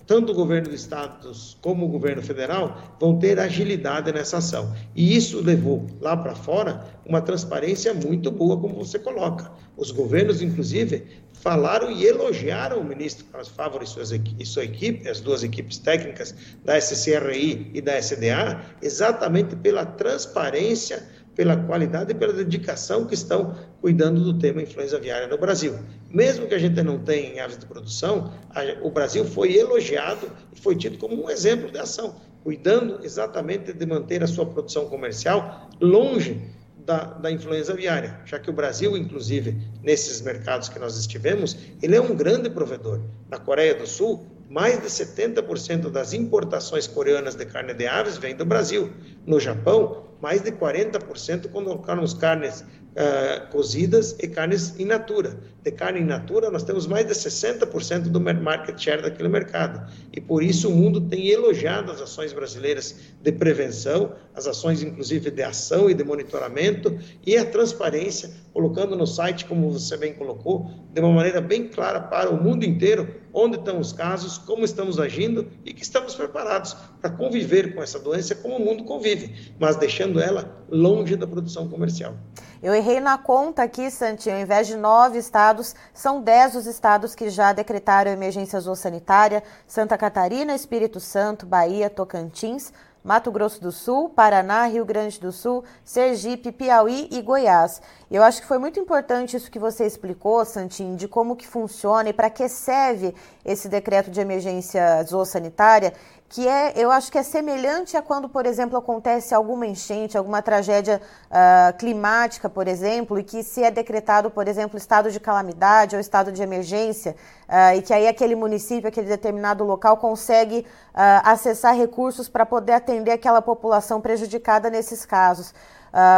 tanto 0.05 0.31
o 0.31 0.35
governo 0.35 0.69
do 0.69 0.75
estado 0.75 1.31
como 1.61 1.85
o 1.85 1.89
governo 1.89 2.21
federal 2.21 2.95
vão 2.99 3.17
ter 3.17 3.39
agilidade 3.39 4.11
nessa 4.11 4.37
ação. 4.37 4.73
E 4.95 5.15
isso 5.15 5.41
levou 5.41 5.87
lá 6.01 6.15
para 6.15 6.35
fora 6.35 6.85
uma 7.05 7.21
transparência 7.21 7.93
muito 7.93 8.31
boa, 8.31 8.59
como 8.59 8.75
você 8.75 8.99
coloca. 8.99 9.51
Os 9.75 9.91
governos, 9.91 10.41
inclusive, 10.41 11.05
falaram 11.33 11.91
e 11.91 12.05
elogiaram 12.05 12.79
o 12.79 12.83
ministro 12.83 13.25
Carlos 13.25 13.49
Fávaro 13.49 13.83
e, 13.83 14.41
e 14.41 14.45
sua 14.45 14.63
equipe, 14.63 15.09
as 15.09 15.19
duas 15.19 15.43
equipes 15.43 15.77
técnicas 15.77 16.33
da 16.63 16.79
SCRI 16.79 17.71
e 17.73 17.81
da 17.81 17.97
SDA, 17.97 18.61
exatamente 18.81 19.55
pela 19.55 19.85
transparência 19.85 21.03
pela 21.35 21.57
qualidade 21.57 22.11
e 22.11 22.15
pela 22.15 22.33
dedicação 22.33 23.05
que 23.05 23.13
estão 23.13 23.55
cuidando 23.81 24.21
do 24.21 24.37
tema 24.37 24.61
influenza 24.61 24.97
aviária 24.97 25.27
no 25.27 25.37
Brasil. 25.37 25.75
Mesmo 26.09 26.47
que 26.47 26.53
a 26.53 26.59
gente 26.59 26.81
não 26.83 26.99
tenha 26.99 27.33
em 27.33 27.39
aves 27.39 27.57
de 27.57 27.65
produção, 27.65 28.31
a, 28.51 28.61
o 28.81 28.91
Brasil 28.91 29.25
foi 29.25 29.55
elogiado 29.55 30.29
e 30.55 30.59
foi 30.59 30.75
tido 30.75 30.97
como 30.97 31.25
um 31.25 31.29
exemplo 31.29 31.71
de 31.71 31.79
ação, 31.79 32.15
cuidando 32.43 32.99
exatamente 33.03 33.73
de 33.73 33.85
manter 33.85 34.23
a 34.23 34.27
sua 34.27 34.45
produção 34.45 34.85
comercial 34.85 35.69
longe 35.81 36.39
da, 36.85 37.05
da 37.05 37.31
influenza 37.31 37.71
aviária, 37.71 38.19
já 38.25 38.37
que 38.37 38.49
o 38.49 38.53
Brasil, 38.53 38.95
inclusive, 38.97 39.57
nesses 39.81 40.21
mercados 40.21 40.69
que 40.69 40.77
nós 40.77 40.97
estivemos, 40.97 41.57
ele 41.81 41.95
é 41.95 42.01
um 42.01 42.15
grande 42.15 42.49
provedor. 42.49 42.99
Na 43.29 43.37
Coreia 43.37 43.73
do 43.73 43.87
Sul, 43.87 44.25
mais 44.49 44.79
de 44.81 44.87
70% 44.87 45.89
das 45.89 46.13
importações 46.13 46.87
coreanas 46.87 47.35
de 47.35 47.45
carne 47.45 47.73
de 47.73 47.87
aves 47.87 48.17
vem 48.17 48.35
do 48.35 48.45
Brasil. 48.45 48.91
No 49.25 49.39
Japão, 49.39 50.03
mais 50.21 50.41
de 50.41 50.51
40% 50.51 51.49
colocaram 51.49 52.05
carnes 52.19 52.61
uh, 52.61 53.51
cozidas 53.51 54.15
e 54.21 54.27
carnes 54.27 54.79
in 54.79 54.85
natura. 54.85 55.37
De 55.63 55.71
carne 55.71 55.99
in 55.99 56.05
natura, 56.05 56.49
nós 56.49 56.63
temos 56.63 56.87
mais 56.87 57.05
de 57.05 57.13
60% 57.13 58.03
do 58.03 58.21
market 58.21 58.79
share 58.79 59.01
daquele 59.01 59.29
mercado. 59.29 59.85
E 60.11 60.21
por 60.21 60.43
isso 60.43 60.69
o 60.69 60.71
mundo 60.71 61.01
tem 61.01 61.27
elogiado 61.27 61.91
as 61.91 62.01
ações 62.01 62.31
brasileiras 62.31 62.95
de 63.21 63.31
prevenção, 63.31 64.13
as 64.33 64.47
ações 64.47 64.81
inclusive 64.81 65.31
de 65.31 65.43
ação 65.43 65.89
e 65.89 65.93
de 65.93 66.03
monitoramento 66.03 66.97
e 67.25 67.37
a 67.37 67.45
transparência, 67.45 68.31
colocando 68.53 68.95
no 68.95 69.05
site, 69.05 69.45
como 69.45 69.71
você 69.71 69.97
bem 69.97 70.13
colocou, 70.13 70.69
de 70.93 71.01
uma 71.01 71.11
maneira 71.11 71.41
bem 71.41 71.67
clara 71.67 71.99
para 71.99 72.29
o 72.29 72.41
mundo 72.41 72.63
inteiro, 72.63 73.22
onde 73.33 73.57
estão 73.57 73.79
os 73.79 73.91
casos, 73.91 74.37
como 74.37 74.63
estamos 74.63 74.99
agindo 74.99 75.49
e 75.65 75.73
que 75.73 75.83
estamos 75.83 76.13
preparados 76.13 76.75
para 77.01 77.09
conviver 77.09 77.73
com 77.73 77.81
essa 77.81 77.99
doença 77.99 78.35
como 78.35 78.57
o 78.57 78.59
mundo 78.63 78.83
convive, 78.83 79.53
mas 79.59 79.75
deixando 79.75 80.21
ela 80.21 80.63
longe 80.69 81.15
da 81.15 81.25
produção 81.25 81.67
comercial. 81.67 82.13
Eu 82.61 82.73
errei 82.73 82.99
na 82.99 83.17
conta 83.17 83.63
aqui, 83.63 83.91
Santinho. 83.91 84.35
Ao 84.35 84.41
invés 84.41 84.67
de 84.67 84.77
nove 84.77 85.17
estados, 85.17 85.75
são 85.93 86.21
dez 86.21 86.55
os 86.55 86.65
estados 86.65 87.13
que 87.13 87.29
já 87.29 87.51
decretaram 87.51 88.11
emergência 88.11 88.59
zoossanitária: 88.59 89.43
Santa 89.67 89.97
Catarina, 89.97 90.55
Espírito 90.55 90.99
Santo, 90.99 91.45
Bahia, 91.45 91.89
Tocantins, 91.89 92.71
Mato 93.03 93.29
Grosso 93.31 93.61
do 93.61 93.69
Sul, 93.69 94.07
Paraná, 94.07 94.65
Rio 94.65 94.85
Grande 94.85 95.19
do 95.19 95.31
Sul, 95.31 95.65
Sergipe, 95.83 96.53
Piauí 96.53 97.09
e 97.11 97.21
Goiás. 97.21 97.81
Eu 98.13 98.21
acho 98.21 98.41
que 98.41 98.47
foi 98.47 98.59
muito 98.59 98.79
importante 98.79 99.35
isso 99.35 99.49
que 99.49 99.57
você 99.57 99.87
explicou, 99.87 100.45
Santinho, 100.45 100.95
de 100.95 101.07
como 101.07 101.35
que 101.35 101.47
funciona 101.47 102.09
e 102.09 102.13
para 102.13 102.29
que 102.29 102.47
serve 102.47 103.15
esse 103.43 103.67
decreto 103.67 104.11
de 104.11 104.21
emergência 104.21 105.03
zoossanitária 105.03 105.93
que 106.33 106.47
é, 106.47 106.73
eu 106.75 106.89
acho 106.89 107.11
que 107.11 107.17
é 107.19 107.21
semelhante 107.21 107.95
a 107.95 108.01
quando, 108.01 108.27
por 108.27 108.47
exemplo, 108.47 108.75
acontece 108.75 109.35
alguma 109.35 109.67
enchente, 109.67 110.17
alguma 110.17 110.41
tragédia 110.41 110.99
uh, 111.29 111.77
climática, 111.77 112.49
por 112.49 112.67
exemplo, 112.67 113.19
e 113.19 113.23
que 113.23 113.43
se 113.43 113.63
é 113.63 113.69
decretado, 113.69 114.31
por 114.31 114.47
exemplo, 114.47 114.75
estado 114.75 115.11
de 115.11 115.19
calamidade 115.19 115.95
ou 115.95 115.99
estado 116.01 116.31
de 116.31 116.41
emergência, 116.41 117.15
uh, 117.47 117.77
e 117.77 117.83
que 117.83 117.93
aí 117.93 118.07
aquele 118.07 118.33
município, 118.33 118.87
aquele 118.87 119.05
determinado 119.05 119.63
local 119.63 119.97
consegue 119.97 120.65
uh, 120.95 121.21
acessar 121.23 121.75
recursos 121.75 122.27
para 122.27 122.47
poder 122.47 122.73
atender 122.73 123.11
aquela 123.11 123.39
população 123.39 124.01
prejudicada 124.01 124.71
nesses 124.71 125.05
casos. 125.05 125.53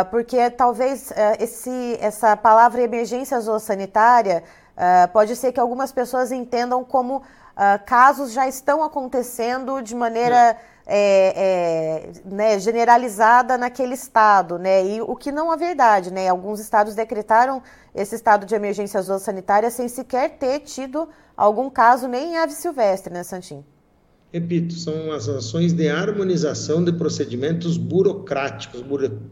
Porque 0.10 0.50
talvez 0.50 1.12
esse, 1.40 1.98
essa 2.00 2.38
palavra 2.38 2.82
emergência 2.82 3.40
zoossanitária 3.40 4.44
pode 5.12 5.36
ser 5.36 5.52
que 5.52 5.60
algumas 5.60 5.92
pessoas 5.92 6.32
entendam 6.32 6.84
como 6.84 7.22
uh, 7.56 7.86
casos 7.86 8.32
já 8.32 8.48
estão 8.48 8.84
acontecendo 8.84 9.82
de 9.82 9.96
maneira 9.96 10.58
é, 10.88 11.34
é, 11.36 12.12
né, 12.26 12.60
generalizada 12.60 13.58
naquele 13.58 13.96
estado, 13.96 14.60
né? 14.60 14.86
E 14.86 15.02
o 15.02 15.16
que 15.16 15.32
não 15.32 15.52
é 15.52 15.58
verdade, 15.58 16.14
né? 16.14 16.28
Alguns 16.28 16.60
estados 16.60 16.94
decretaram 16.94 17.62
esse 17.94 18.16
estado 18.16 18.46
de 18.46 18.54
emergência 18.54 19.02
sanitária 19.18 19.72
sem 19.72 19.88
sequer 19.88 20.38
ter 20.38 20.60
tido 20.60 21.10
algum 21.36 21.70
caso 21.70 22.08
nem 22.08 22.34
em 22.34 22.38
ave 22.38 22.54
silvestre, 22.54 23.12
né, 23.12 23.24
Santim? 23.24 23.66
Repito, 24.36 24.74
são 24.74 25.14
as 25.14 25.30
ações 25.30 25.72
de 25.72 25.88
harmonização 25.88 26.84
de 26.84 26.92
procedimentos 26.92 27.78
burocráticos, 27.78 28.84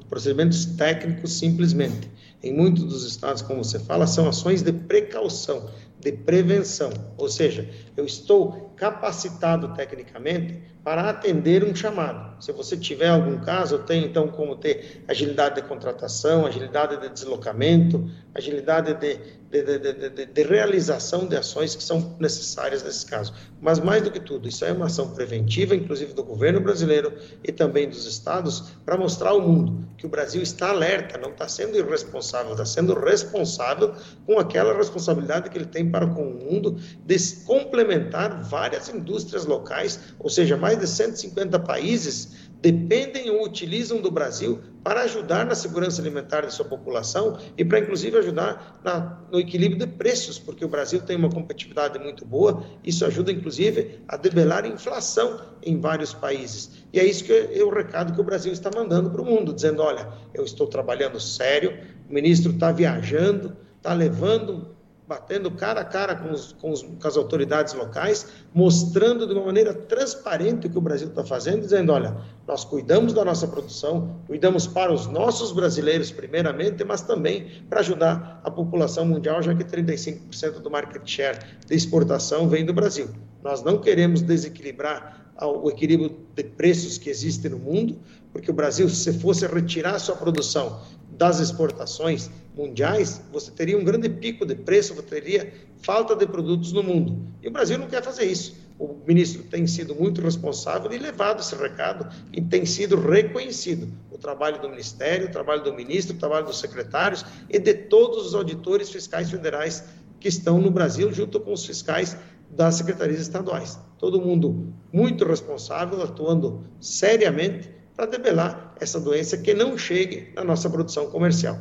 procedimentos 0.07 0.63
técnicos 0.63 1.33
simplesmente. 1.33 2.09
Em 2.41 2.53
muitos 2.53 2.85
dos 2.85 3.05
estados, 3.05 3.41
como 3.41 3.65
você 3.65 3.79
fala, 3.79 4.07
são 4.07 4.29
ações 4.29 4.61
de 4.61 4.71
precaução 4.71 5.69
de 5.99 6.13
prevenção, 6.13 6.89
ou 7.17 7.27
seja, 7.27 7.69
eu 7.97 8.05
estou 8.05 8.72
capacitado 8.75 9.73
tecnicamente 9.73 10.73
para 10.83 11.09
atender 11.09 11.63
um 11.63 11.73
chamado. 11.73 12.43
Se 12.43 12.51
você 12.51 12.75
tiver 12.75 13.07
algum 13.07 13.39
caso, 13.39 13.79
tenho 13.79 14.05
então 14.05 14.27
como 14.27 14.57
ter 14.57 15.03
agilidade 15.07 15.55
de 15.55 15.61
contratação, 15.61 16.45
agilidade 16.45 16.97
de 16.97 17.07
deslocamento, 17.07 18.11
agilidade 18.35 18.93
de, 18.95 19.17
de, 19.49 20.09
de, 20.09 20.25
de, 20.25 20.43
realização 20.43 21.25
de 21.25 21.37
ações 21.37 21.73
que 21.73 21.83
são 21.83 22.17
necessárias 22.19 22.83
nesse 22.83 23.05
caso. 23.05 23.33
Mas 23.61 23.79
mais 23.79 24.01
do 24.01 24.11
que 24.11 24.19
tudo, 24.19 24.49
isso 24.49 24.65
é 24.65 24.73
uma 24.73 24.87
ação 24.87 25.11
preventiva, 25.11 25.73
inclusive 25.73 26.13
do 26.13 26.23
governo 26.23 26.59
brasileiro 26.59 27.13
e 27.41 27.51
também 27.51 27.87
dos 27.87 28.05
estados, 28.05 28.71
para 28.83 28.97
mostrar 28.97 29.29
ao 29.29 29.39
mundo 29.39 29.87
que 29.97 30.05
o 30.05 30.09
Brasil 30.09 30.41
está 30.41 30.69
alerta, 30.69 31.17
não 31.17 31.29
está 31.29 31.47
sendo 31.47 31.77
irresponsável, 31.77 32.51
está 32.51 32.65
sendo 32.65 32.93
responsável 32.93 33.93
com 34.25 34.37
aquela 34.37 34.75
responsabilidade 34.75 35.49
que 35.49 35.57
ele 35.57 35.65
tem 35.65 35.89
para 35.89 36.07
com 36.07 36.23
o 36.23 36.33
mundo 36.33 36.77
de 37.05 37.17
complementar 37.45 38.43
várias 38.43 38.62
indústrias 38.93 39.45
locais, 39.45 39.99
ou 40.19 40.29
seja, 40.29 40.55
mais 40.55 40.77
de 40.79 40.87
150 40.87 41.59
países 41.59 42.51
dependem 42.63 43.29
ou 43.29 43.43
utilizam 43.43 43.99
do 43.99 44.09
Brasil 44.09 44.61
para 44.81 45.01
ajudar 45.01 45.45
na 45.45 45.53
segurança 45.53 46.01
alimentar 46.01 46.45
de 46.45 46.53
sua 46.53 46.63
população 46.63 47.37
e 47.57 47.65
para, 47.65 47.79
inclusive, 47.79 48.17
ajudar 48.17 48.79
na, 48.81 49.21
no 49.29 49.37
equilíbrio 49.37 49.79
de 49.79 49.87
preços, 49.87 50.39
porque 50.39 50.63
o 50.63 50.69
Brasil 50.69 51.01
tem 51.01 51.17
uma 51.17 51.29
competitividade 51.29 51.99
muito 51.99 52.25
boa, 52.25 52.63
isso 52.81 53.05
ajuda, 53.05 53.33
inclusive, 53.33 53.99
a 54.07 54.15
debelar 54.15 54.63
a 54.63 54.67
inflação 54.69 55.41
em 55.61 55.79
vários 55.79 56.13
países. 56.13 56.71
E 56.93 56.99
é 56.99 57.05
isso 57.05 57.25
que 57.25 57.33
é, 57.33 57.59
é 57.59 57.63
o 57.63 57.69
recado 57.69 58.13
que 58.13 58.21
o 58.21 58.23
Brasil 58.23 58.53
está 58.53 58.69
mandando 58.73 59.09
para 59.09 59.21
o 59.21 59.25
mundo, 59.25 59.53
dizendo: 59.53 59.81
olha, 59.81 60.07
eu 60.33 60.45
estou 60.45 60.67
trabalhando 60.67 61.19
sério, 61.19 61.77
o 62.09 62.13
ministro 62.13 62.53
está 62.53 62.71
viajando, 62.71 63.57
está 63.77 63.93
levando 63.93 64.72
batendo 65.13 65.51
cara 65.51 65.81
a 65.81 65.85
cara 65.85 66.15
com, 66.15 66.31
os, 66.31 66.53
com, 66.53 66.71
os, 66.71 66.81
com, 66.81 67.07
as 67.07 67.15
autoridades 67.15 67.75
locais, 67.75 68.25
mostrando 68.51 69.27
de 69.27 69.33
uma 69.33 69.45
maneira 69.45 69.71
transparente 69.71 70.65
o 70.65 70.69
que 70.71 70.77
o 70.77 70.81
Brasil 70.81 71.07
está 71.07 71.23
fazendo, 71.23 71.61
dizendo: 71.61 71.91
olha, 71.91 72.17
nós 72.47 72.65
cuidamos 72.65 73.13
da 73.13 73.23
nossa 73.23 73.47
produção, 73.47 74.19
cuidamos 74.25 74.65
para 74.65 74.91
os 74.91 75.05
nossos 75.05 75.51
brasileiros, 75.51 76.11
primeiramente, 76.11 76.83
mas 76.83 77.01
também 77.01 77.63
para 77.69 77.81
ajudar 77.81 78.41
a 78.43 78.49
população 78.49 79.05
mundial, 79.05 79.41
já 79.43 79.53
que 79.53 79.63
35% 79.63 80.61
do 80.61 80.71
market 80.71 81.03
share 81.05 81.37
de 81.67 81.75
exportação 81.75 82.49
vem 82.49 82.65
do 82.65 82.73
Brasil. 82.73 83.07
Nós 83.43 83.61
não 83.61 83.77
queremos 83.77 84.23
desequilibrar 84.23 85.31
o 85.39 85.69
equilíbrio 85.69 86.17
de 86.35 86.43
preços 86.43 86.97
que 86.97 87.09
existe 87.09 87.47
no 87.49 87.59
mundo, 87.59 87.99
porque 88.31 88.49
o 88.49 88.53
Brasil, 88.53 88.89
se 88.89 89.13
fosse 89.13 89.45
retirar 89.45 89.99
sua 89.99 90.15
produção 90.15 90.79
das 91.17 91.39
exportações 91.39 92.29
mundiais, 92.55 93.21
você 93.31 93.51
teria 93.51 93.77
um 93.77 93.83
grande 93.83 94.09
pico 94.09 94.45
de 94.45 94.55
preço, 94.55 94.93
você 94.93 95.03
teria 95.03 95.53
falta 95.81 96.15
de 96.15 96.25
produtos 96.25 96.71
no 96.71 96.83
mundo. 96.83 97.27
E 97.41 97.47
o 97.47 97.51
Brasil 97.51 97.77
não 97.77 97.87
quer 97.87 98.03
fazer 98.03 98.25
isso. 98.25 98.55
O 98.79 98.95
ministro 99.07 99.43
tem 99.43 99.67
sido 99.67 99.93
muito 99.95 100.21
responsável 100.21 100.91
e 100.91 100.97
levado 100.97 101.39
esse 101.39 101.55
recado 101.55 102.07
e 102.31 102.41
tem 102.41 102.65
sido 102.65 102.99
reconhecido 102.99 103.87
o 104.11 104.17
trabalho 104.17 104.59
do 104.61 104.69
ministério, 104.69 105.27
o 105.27 105.31
trabalho 105.31 105.63
do 105.63 105.73
ministro, 105.73 106.15
o 106.15 106.19
trabalho 106.19 106.45
dos 106.45 106.59
secretários 106.59 107.23
e 107.49 107.59
de 107.59 107.73
todos 107.73 108.27
os 108.27 108.35
auditores 108.35 108.89
fiscais 108.89 109.29
federais 109.29 109.83
que 110.19 110.27
estão 110.27 110.59
no 110.59 110.71
Brasil, 110.71 111.11
junto 111.13 111.39
com 111.39 111.53
os 111.53 111.65
fiscais 111.65 112.17
das 112.49 112.75
secretarias 112.75 113.19
estaduais. 113.19 113.79
Todo 113.97 114.21
mundo 114.21 114.73
muito 114.91 115.25
responsável, 115.25 116.01
atuando 116.01 116.63
seriamente 116.79 117.69
para 117.95 118.05
debelar 118.05 118.73
essa 118.79 118.99
doença 118.99 119.37
que 119.37 119.53
não 119.53 119.77
chegue 119.77 120.31
na 120.35 120.43
nossa 120.43 120.69
produção 120.69 121.09
comercial. 121.09 121.57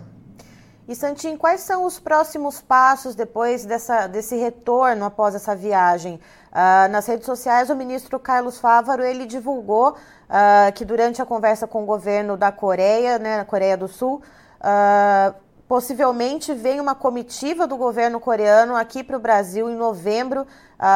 E 0.89 0.97
Santim, 0.97 1.37
quais 1.37 1.61
são 1.61 1.85
os 1.85 2.01
próximos 2.01 2.61
passos 2.61 3.15
depois 3.15 3.65
dessa, 3.65 4.09
desse 4.09 4.37
retorno 4.37 5.05
após 5.05 5.35
essa 5.35 5.55
viagem? 5.55 6.19
Uh, 6.51 6.91
nas 6.91 7.07
redes 7.07 7.25
sociais, 7.25 7.71
o 7.71 7.77
ministro 7.77 8.19
Carlos 8.19 8.59
Fávaro 8.59 9.03
ele 9.03 9.25
divulgou 9.25 9.91
uh, 9.93 10.73
que 10.75 10.85
durante 10.85 11.23
a 11.23 11.27
conversa 11.27 11.69
com 11.69 11.85
o 11.85 11.87
governo 11.87 12.37
da 12.37 12.51
Coreia, 12.51 13.17
né, 13.19 13.39
na 13.39 13.45
Coreia 13.45 13.77
do 13.77 13.87
Sul, 13.87 14.23
uh, 14.59 15.35
possivelmente 15.69 16.53
vem 16.53 16.81
uma 16.81 16.97
comitiva 16.97 17.65
do 17.67 17.77
governo 17.77 18.19
coreano 18.19 18.75
aqui 18.75 19.05
para 19.05 19.17
o 19.17 19.21
Brasil 19.21 19.71
em 19.71 19.77
novembro 19.77 20.47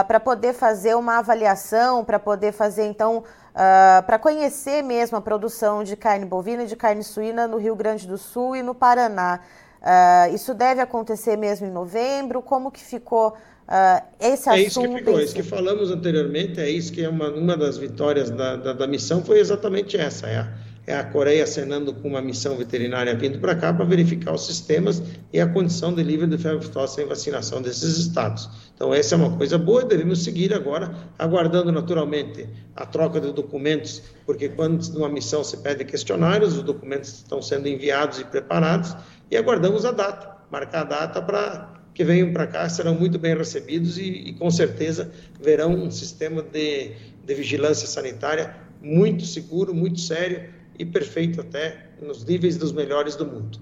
para 0.07 0.20
poder 0.20 0.53
fazer 0.53 0.94
uma 0.96 1.18
avaliação, 1.18 2.05
para 2.05 2.18
poder 2.18 2.53
fazer 2.53 2.85
então 2.85 3.25
Uh, 3.57 4.05
para 4.05 4.19
conhecer 4.19 4.83
mesmo 4.83 5.16
a 5.16 5.21
produção 5.21 5.83
de 5.83 5.97
carne 5.97 6.27
bovina 6.27 6.64
e 6.64 6.66
de 6.66 6.77
carne 6.77 7.03
suína 7.03 7.49
no 7.49 7.57
Rio 7.57 7.75
Grande 7.75 8.07
do 8.07 8.19
Sul 8.19 8.55
e 8.55 8.62
no 8.62 8.75
Paraná. 8.75 9.40
Uh, 9.81 10.35
isso 10.35 10.53
deve 10.53 10.83
acontecer 10.83 11.37
mesmo 11.37 11.66
em 11.66 11.71
novembro? 11.71 12.42
Como 12.42 12.71
que 12.71 12.85
ficou 12.85 13.29
uh, 13.31 14.05
esse 14.21 14.47
é 14.51 14.53
assunto? 14.53 14.53
É 14.53 14.61
isso 14.61 14.81
que 14.83 14.88
ficou, 14.99 15.19
é 15.19 15.25
isso 15.25 15.35
que 15.35 15.42
falamos 15.42 15.90
anteriormente, 15.90 16.61
é 16.61 16.69
isso 16.69 16.92
que 16.92 17.03
é 17.03 17.09
uma, 17.09 17.31
uma 17.31 17.57
das 17.57 17.79
vitórias 17.79 18.29
da, 18.29 18.57
da, 18.57 18.73
da 18.75 18.87
missão, 18.87 19.25
foi 19.25 19.38
exatamente 19.38 19.97
essa, 19.97 20.27
é 20.27 20.37
a, 20.37 20.49
é 20.87 20.94
a 20.94 21.03
Coreia 21.03 21.42
acenando 21.42 21.92
com 21.92 22.09
uma 22.09 22.22
missão 22.22 22.57
veterinária 22.57 23.14
vindo 23.14 23.40
para 23.40 23.57
cá 23.57 23.72
para 23.75 23.85
verificar 23.85 24.33
os 24.33 24.46
sistemas 24.46 25.03
e 25.33 25.40
a 25.40 25.46
condição 25.46 25.92
de 25.92 26.03
livre 26.03 26.27
de 26.29 26.38
febre 26.38 26.59
aftosa 26.59 27.03
em 27.03 27.07
vacinação 27.07 27.61
desses 27.61 27.99
estados. 27.99 28.49
Então, 28.75 28.94
essa 28.94 29.16
é 29.16 29.18
uma 29.18 29.37
coisa 29.37 29.59
boa, 29.59 29.85
devemos 29.85 30.22
seguir 30.22 30.55
agora, 30.55 30.94
aguardando 31.18 31.72
naturalmente 31.72 32.49
a 32.77 32.87
troca 32.87 33.20
de 33.20 33.33
documentos, 33.33 34.01
porque 34.25 34.49
quando 34.49 34.87
numa 34.92 35.09
missão 35.09 35.42
se 35.42 35.57
pede 35.57 35.85
questionários, 35.85 36.57
os 36.57 36.62
documentos 36.62 37.11
estão 37.14 37.42
sendo 37.42 37.66
enviados 37.66 38.20
e 38.20 38.25
preparados, 38.25 38.94
e 39.29 39.37
aguardamos 39.37 39.85
a 39.85 39.90
data, 39.90 40.37
marcar 40.51 40.83
a 40.83 40.85
data 40.85 41.20
para 41.20 41.75
que 41.92 42.05
venham 42.05 42.31
para 42.33 42.46
cá, 42.46 42.68
serão 42.68 42.94
muito 42.94 43.18
bem 43.18 43.35
recebidos 43.35 43.96
e, 43.96 44.03
e, 44.03 44.33
com 44.35 44.51
certeza 44.51 45.11
verão 45.40 45.72
um 45.72 45.90
sistema 45.90 46.42
de, 46.42 46.92
de 47.25 47.35
vigilância 47.35 47.88
sanitária 47.88 48.55
muito 48.83 49.25
seguro, 49.25 49.75
muito 49.75 49.99
sério 49.99 50.55
e 50.79 50.85
perfeito 50.85 51.41
até 51.41 51.87
nos 52.01 52.25
níveis 52.25 52.57
dos 52.57 52.73
melhores 52.73 53.17
do 53.17 53.27
mundo. 53.27 53.59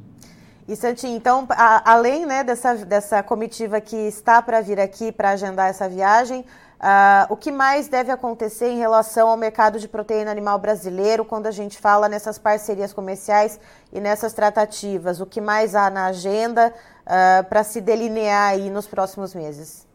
E 0.66 0.74
Santinho, 0.74 1.16
então, 1.16 1.46
a, 1.50 1.92
além 1.92 2.24
né, 2.24 2.42
dessa, 2.42 2.74
dessa 2.74 3.22
comitiva 3.22 3.80
que 3.80 3.96
está 3.96 4.40
para 4.40 4.62
vir 4.62 4.80
aqui 4.80 5.12
para 5.12 5.30
agendar 5.30 5.68
essa 5.68 5.86
viagem, 5.86 6.40
uh, 6.40 7.26
o 7.28 7.36
que 7.36 7.52
mais 7.52 7.86
deve 7.86 8.10
acontecer 8.10 8.68
em 8.68 8.78
relação 8.78 9.28
ao 9.28 9.36
mercado 9.36 9.78
de 9.78 9.86
proteína 9.86 10.30
animal 10.30 10.58
brasileiro 10.58 11.22
quando 11.22 11.46
a 11.46 11.50
gente 11.50 11.76
fala 11.76 12.08
nessas 12.08 12.38
parcerias 12.38 12.94
comerciais 12.94 13.60
e 13.92 14.00
nessas 14.00 14.32
tratativas? 14.32 15.20
O 15.20 15.26
que 15.26 15.40
mais 15.40 15.74
há 15.74 15.90
na 15.90 16.06
agenda 16.06 16.72
uh, 17.02 17.44
para 17.44 17.62
se 17.62 17.82
delinear 17.82 18.52
aí 18.52 18.70
nos 18.70 18.86
próximos 18.86 19.34
meses? 19.34 19.86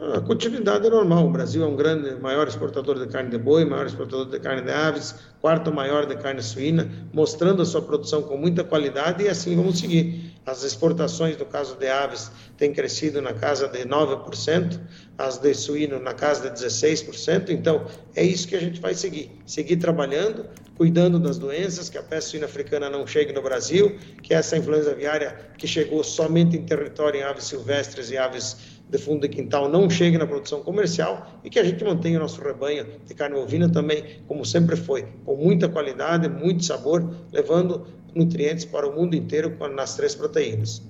A 0.00 0.20
continuidade 0.20 0.86
é 0.86 0.90
normal. 0.90 1.26
O 1.26 1.30
Brasil 1.30 1.62
é 1.62 1.66
um 1.66 1.76
grande, 1.76 2.14
maior 2.20 2.48
exportador 2.48 2.98
de 2.98 3.06
carne 3.06 3.30
de 3.30 3.38
boi, 3.38 3.64
maior 3.64 3.86
exportador 3.86 4.28
de 4.30 4.40
carne 4.40 4.62
de 4.62 4.70
aves, 4.70 5.14
quarto 5.40 5.72
maior 5.72 6.06
de 6.06 6.16
carne 6.16 6.42
suína, 6.42 6.90
mostrando 7.12 7.60
a 7.62 7.66
sua 7.66 7.82
produção 7.82 8.22
com 8.22 8.36
muita 8.36 8.64
qualidade 8.64 9.22
e 9.22 9.28
assim 9.28 9.54
vamos 9.54 9.78
seguir. 9.78 10.32
As 10.46 10.62
exportações, 10.62 11.38
no 11.38 11.46
caso 11.46 11.76
de 11.76 11.88
aves, 11.88 12.30
têm 12.56 12.72
crescido 12.72 13.22
na 13.22 13.32
casa 13.32 13.68
de 13.68 13.84
9%, 13.84 14.80
as 15.16 15.38
de 15.38 15.54
suíno 15.54 15.98
na 15.98 16.12
casa 16.12 16.50
de 16.50 16.56
16%. 16.56 17.50
Então, 17.50 17.86
é 18.14 18.22
isso 18.22 18.48
que 18.48 18.56
a 18.56 18.60
gente 18.60 18.80
vai 18.80 18.94
seguir. 18.94 19.32
Seguir 19.46 19.76
trabalhando, 19.76 20.46
cuidando 20.76 21.18
das 21.18 21.38
doenças, 21.38 21.88
que 21.88 21.96
a 21.96 22.02
peste 22.02 22.30
suína 22.30 22.46
africana 22.46 22.90
não 22.90 23.06
chegue 23.06 23.32
no 23.32 23.40
Brasil, 23.40 23.96
que 24.22 24.34
essa 24.34 24.56
influenza 24.56 24.90
aviária 24.90 25.34
que 25.56 25.66
chegou 25.66 26.04
somente 26.04 26.56
em 26.56 26.66
território 26.66 27.20
em 27.20 27.22
aves 27.22 27.44
silvestres 27.44 28.10
e 28.10 28.18
aves 28.18 28.73
de 28.88 28.98
fundo 28.98 29.22
de 29.22 29.28
quintal 29.28 29.68
não 29.68 29.88
chegue 29.88 30.18
na 30.18 30.26
produção 30.26 30.62
comercial 30.62 31.26
e 31.42 31.50
que 31.50 31.58
a 31.58 31.64
gente 31.64 31.82
mantenha 31.82 32.18
o 32.18 32.22
nosso 32.22 32.40
rebanho 32.40 32.86
de 33.06 33.14
carne 33.14 33.36
bovina 33.36 33.68
também, 33.68 34.04
como 34.26 34.44
sempre 34.44 34.76
foi, 34.76 35.06
com 35.24 35.36
muita 35.36 35.68
qualidade, 35.68 36.28
muito 36.28 36.64
sabor, 36.64 37.08
levando 37.32 37.86
nutrientes 38.14 38.64
para 38.64 38.88
o 38.88 38.94
mundo 38.94 39.16
inteiro 39.16 39.56
nas 39.74 39.96
três 39.96 40.14
proteínas. 40.14 40.82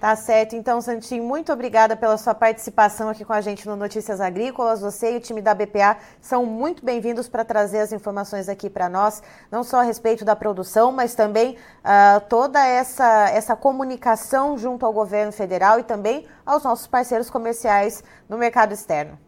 Tá 0.00 0.14
certo. 0.14 0.54
Então, 0.54 0.80
Santinho, 0.80 1.24
muito 1.24 1.52
obrigada 1.52 1.96
pela 1.96 2.16
sua 2.16 2.32
participação 2.32 3.08
aqui 3.08 3.24
com 3.24 3.32
a 3.32 3.40
gente 3.40 3.66
no 3.66 3.74
Notícias 3.74 4.20
Agrícolas. 4.20 4.80
Você 4.80 5.14
e 5.14 5.16
o 5.16 5.20
time 5.20 5.42
da 5.42 5.52
BPA 5.52 5.96
são 6.20 6.46
muito 6.46 6.84
bem-vindos 6.84 7.28
para 7.28 7.44
trazer 7.44 7.80
as 7.80 7.90
informações 7.90 8.48
aqui 8.48 8.70
para 8.70 8.88
nós, 8.88 9.20
não 9.50 9.64
só 9.64 9.80
a 9.80 9.82
respeito 9.82 10.24
da 10.24 10.36
produção, 10.36 10.92
mas 10.92 11.16
também 11.16 11.56
uh, 11.84 12.20
toda 12.28 12.64
essa, 12.64 13.28
essa 13.30 13.56
comunicação 13.56 14.56
junto 14.56 14.86
ao 14.86 14.92
governo 14.92 15.32
federal 15.32 15.80
e 15.80 15.82
também 15.82 16.28
aos 16.46 16.62
nossos 16.62 16.86
parceiros 16.86 17.28
comerciais 17.28 18.04
no 18.28 18.38
mercado 18.38 18.72
externo. 18.72 19.18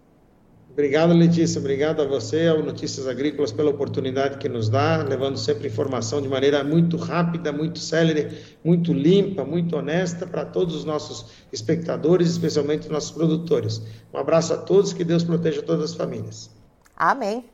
Obrigado, 0.72 1.12
Letícia. 1.12 1.59
Obrigado 1.59 2.00
a 2.00 2.06
você, 2.06 2.46
ao 2.46 2.62
Notícias 2.62 3.06
Agrícolas, 3.06 3.52
pela 3.52 3.70
oportunidade 3.70 4.38
que 4.38 4.48
nos 4.48 4.68
dá, 4.68 4.98
levando 4.98 5.37
sempre 5.37 5.68
informação 5.68 6.22
de 6.22 6.28
maneira 6.28 6.62
muito 6.62 6.96
rápida, 6.96 7.52
muito 7.52 7.78
célere, 7.78 8.38
muito 8.64 8.92
limpa, 8.92 9.44
muito 9.44 9.76
honesta 9.76 10.26
para 10.26 10.44
todos 10.44 10.74
os 10.74 10.85
nossos 10.85 11.26
espectadores, 11.52 12.30
especialmente 12.30 12.83
os 12.83 12.92
nossos 12.92 13.11
produtores. 13.11 13.83
Um 14.14 14.18
abraço 14.18 14.54
a 14.54 14.56
todos, 14.56 14.92
que 14.92 15.04
Deus 15.04 15.24
proteja 15.24 15.61
todas 15.61 15.90
as 15.90 15.94
famílias. 15.94 16.50
Amém. 16.96 17.44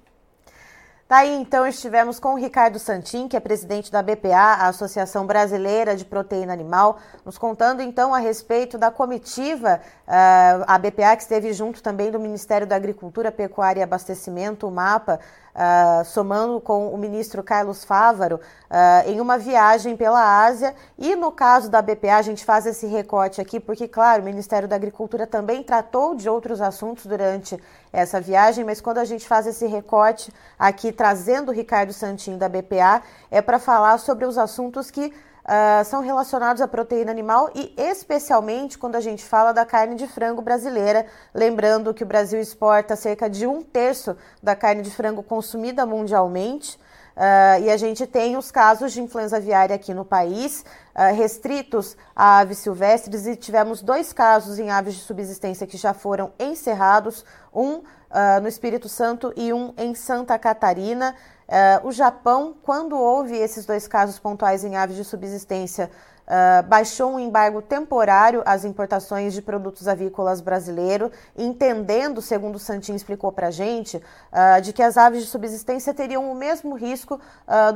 Tá 1.08 1.24
então 1.24 1.64
estivemos 1.64 2.18
com 2.18 2.34
o 2.34 2.36
Ricardo 2.36 2.80
Santin, 2.80 3.28
que 3.28 3.36
é 3.36 3.40
presidente 3.40 3.92
da 3.92 4.02
BPA, 4.02 4.56
a 4.58 4.66
Associação 4.66 5.24
Brasileira 5.24 5.94
de 5.94 6.04
Proteína 6.04 6.52
Animal, 6.52 6.98
nos 7.24 7.38
contando 7.38 7.80
então 7.80 8.12
a 8.12 8.18
respeito 8.18 8.76
da 8.76 8.90
comitiva, 8.90 9.80
uh, 10.04 10.64
a 10.66 10.76
BPA 10.76 11.14
que 11.14 11.22
esteve 11.22 11.52
junto 11.52 11.80
também 11.80 12.10
do 12.10 12.18
Ministério 12.18 12.66
da 12.66 12.74
Agricultura, 12.74 13.30
Pecuária 13.30 13.78
e 13.78 13.82
Abastecimento, 13.84 14.66
o 14.66 14.70
MAPA, 14.72 15.20
uh, 15.56 16.04
somando 16.04 16.60
com 16.60 16.88
o 16.92 16.98
ministro 16.98 17.42
Carlos 17.42 17.82
Fávaro, 17.82 18.36
uh, 18.36 19.08
em 19.08 19.20
uma 19.20 19.38
viagem 19.38 19.96
pela 19.96 20.44
Ásia. 20.44 20.74
E 20.98 21.16
no 21.16 21.32
caso 21.32 21.70
da 21.70 21.80
BPA, 21.80 22.16
a 22.16 22.22
gente 22.22 22.44
faz 22.44 22.66
esse 22.66 22.86
recorte 22.86 23.40
aqui, 23.40 23.58
porque, 23.58 23.88
claro, 23.88 24.22
o 24.22 24.24
Ministério 24.24 24.68
da 24.68 24.76
Agricultura 24.76 25.26
também 25.26 25.62
tratou 25.62 26.14
de 26.14 26.28
outros 26.28 26.60
assuntos 26.60 27.06
durante 27.06 27.58
essa 27.92 28.20
viagem, 28.20 28.64
mas 28.64 28.80
quando 28.80 28.98
a 28.98 29.04
gente 29.04 29.26
faz 29.26 29.46
esse 29.46 29.66
recorte 29.66 30.30
aqui, 30.58 30.92
trazendo 30.92 31.50
o 31.50 31.54
Ricardo 31.54 31.92
Santin 31.92 32.36
da 32.36 32.48
BPA, 32.48 33.02
é 33.30 33.40
para 33.40 33.58
falar 33.58 33.98
sobre 33.98 34.26
os 34.26 34.36
assuntos 34.36 34.90
que 34.90 35.12
uh, 35.46 35.84
são 35.84 36.02
relacionados 36.02 36.60
à 36.60 36.68
proteína 36.68 37.10
animal 37.10 37.50
e 37.54 37.72
especialmente 37.78 38.76
quando 38.76 38.96
a 38.96 39.00
gente 39.00 39.24
fala 39.24 39.52
da 39.52 39.64
carne 39.64 39.94
de 39.94 40.06
frango 40.06 40.42
brasileira. 40.42 41.06
Lembrando 41.32 41.94
que 41.94 42.02
o 42.02 42.06
Brasil 42.06 42.40
exporta 42.40 42.96
cerca 42.96 43.30
de 43.30 43.46
um 43.46 43.62
terço 43.62 44.16
da 44.42 44.54
carne 44.54 44.82
de 44.82 44.90
frango 44.90 45.22
consumida 45.22 45.86
mundialmente. 45.86 46.78
Uh, 47.16 47.64
e 47.64 47.70
a 47.70 47.78
gente 47.78 48.06
tem 48.06 48.36
os 48.36 48.50
casos 48.50 48.92
de 48.92 49.00
influenza 49.00 49.38
aviária 49.38 49.74
aqui 49.74 49.94
no 49.94 50.04
país, 50.04 50.66
uh, 50.94 51.14
restritos 51.14 51.96
a 52.14 52.40
aves 52.40 52.58
silvestres, 52.58 53.26
e 53.26 53.34
tivemos 53.34 53.80
dois 53.80 54.12
casos 54.12 54.58
em 54.58 54.70
aves 54.70 54.96
de 54.96 55.00
subsistência 55.00 55.66
que 55.66 55.78
já 55.78 55.94
foram 55.94 56.34
encerrados, 56.38 57.24
um 57.54 57.76
uh, 57.76 58.40
no 58.42 58.48
Espírito 58.48 58.86
Santo 58.86 59.32
e 59.34 59.50
um 59.50 59.72
em 59.78 59.94
Santa 59.94 60.38
Catarina. 60.38 61.14
Uh, 61.48 61.86
o 61.86 61.92
Japão, 61.92 62.56
quando 62.62 62.98
houve 62.98 63.36
esses 63.36 63.64
dois 63.64 63.86
casos 63.86 64.18
pontuais 64.18 64.64
em 64.64 64.76
aves 64.76 64.96
de 64.96 65.04
subsistência, 65.04 65.90
uh, 66.26 66.66
baixou 66.66 67.12
um 67.12 67.20
embargo 67.20 67.62
temporário 67.62 68.42
às 68.44 68.64
importações 68.64 69.32
de 69.32 69.40
produtos 69.40 69.86
avícolas 69.86 70.40
brasileiros, 70.40 71.10
entendendo, 71.36 72.20
segundo 72.20 72.56
o 72.56 72.58
Santin 72.58 72.94
explicou 72.94 73.30
para 73.30 73.46
a 73.46 73.52
gente, 73.52 73.96
uh, 73.96 74.60
de 74.60 74.72
que 74.72 74.82
as 74.82 74.96
aves 74.96 75.22
de 75.22 75.28
subsistência 75.28 75.94
teriam 75.94 76.30
o 76.30 76.34
mesmo 76.34 76.74
risco 76.74 77.20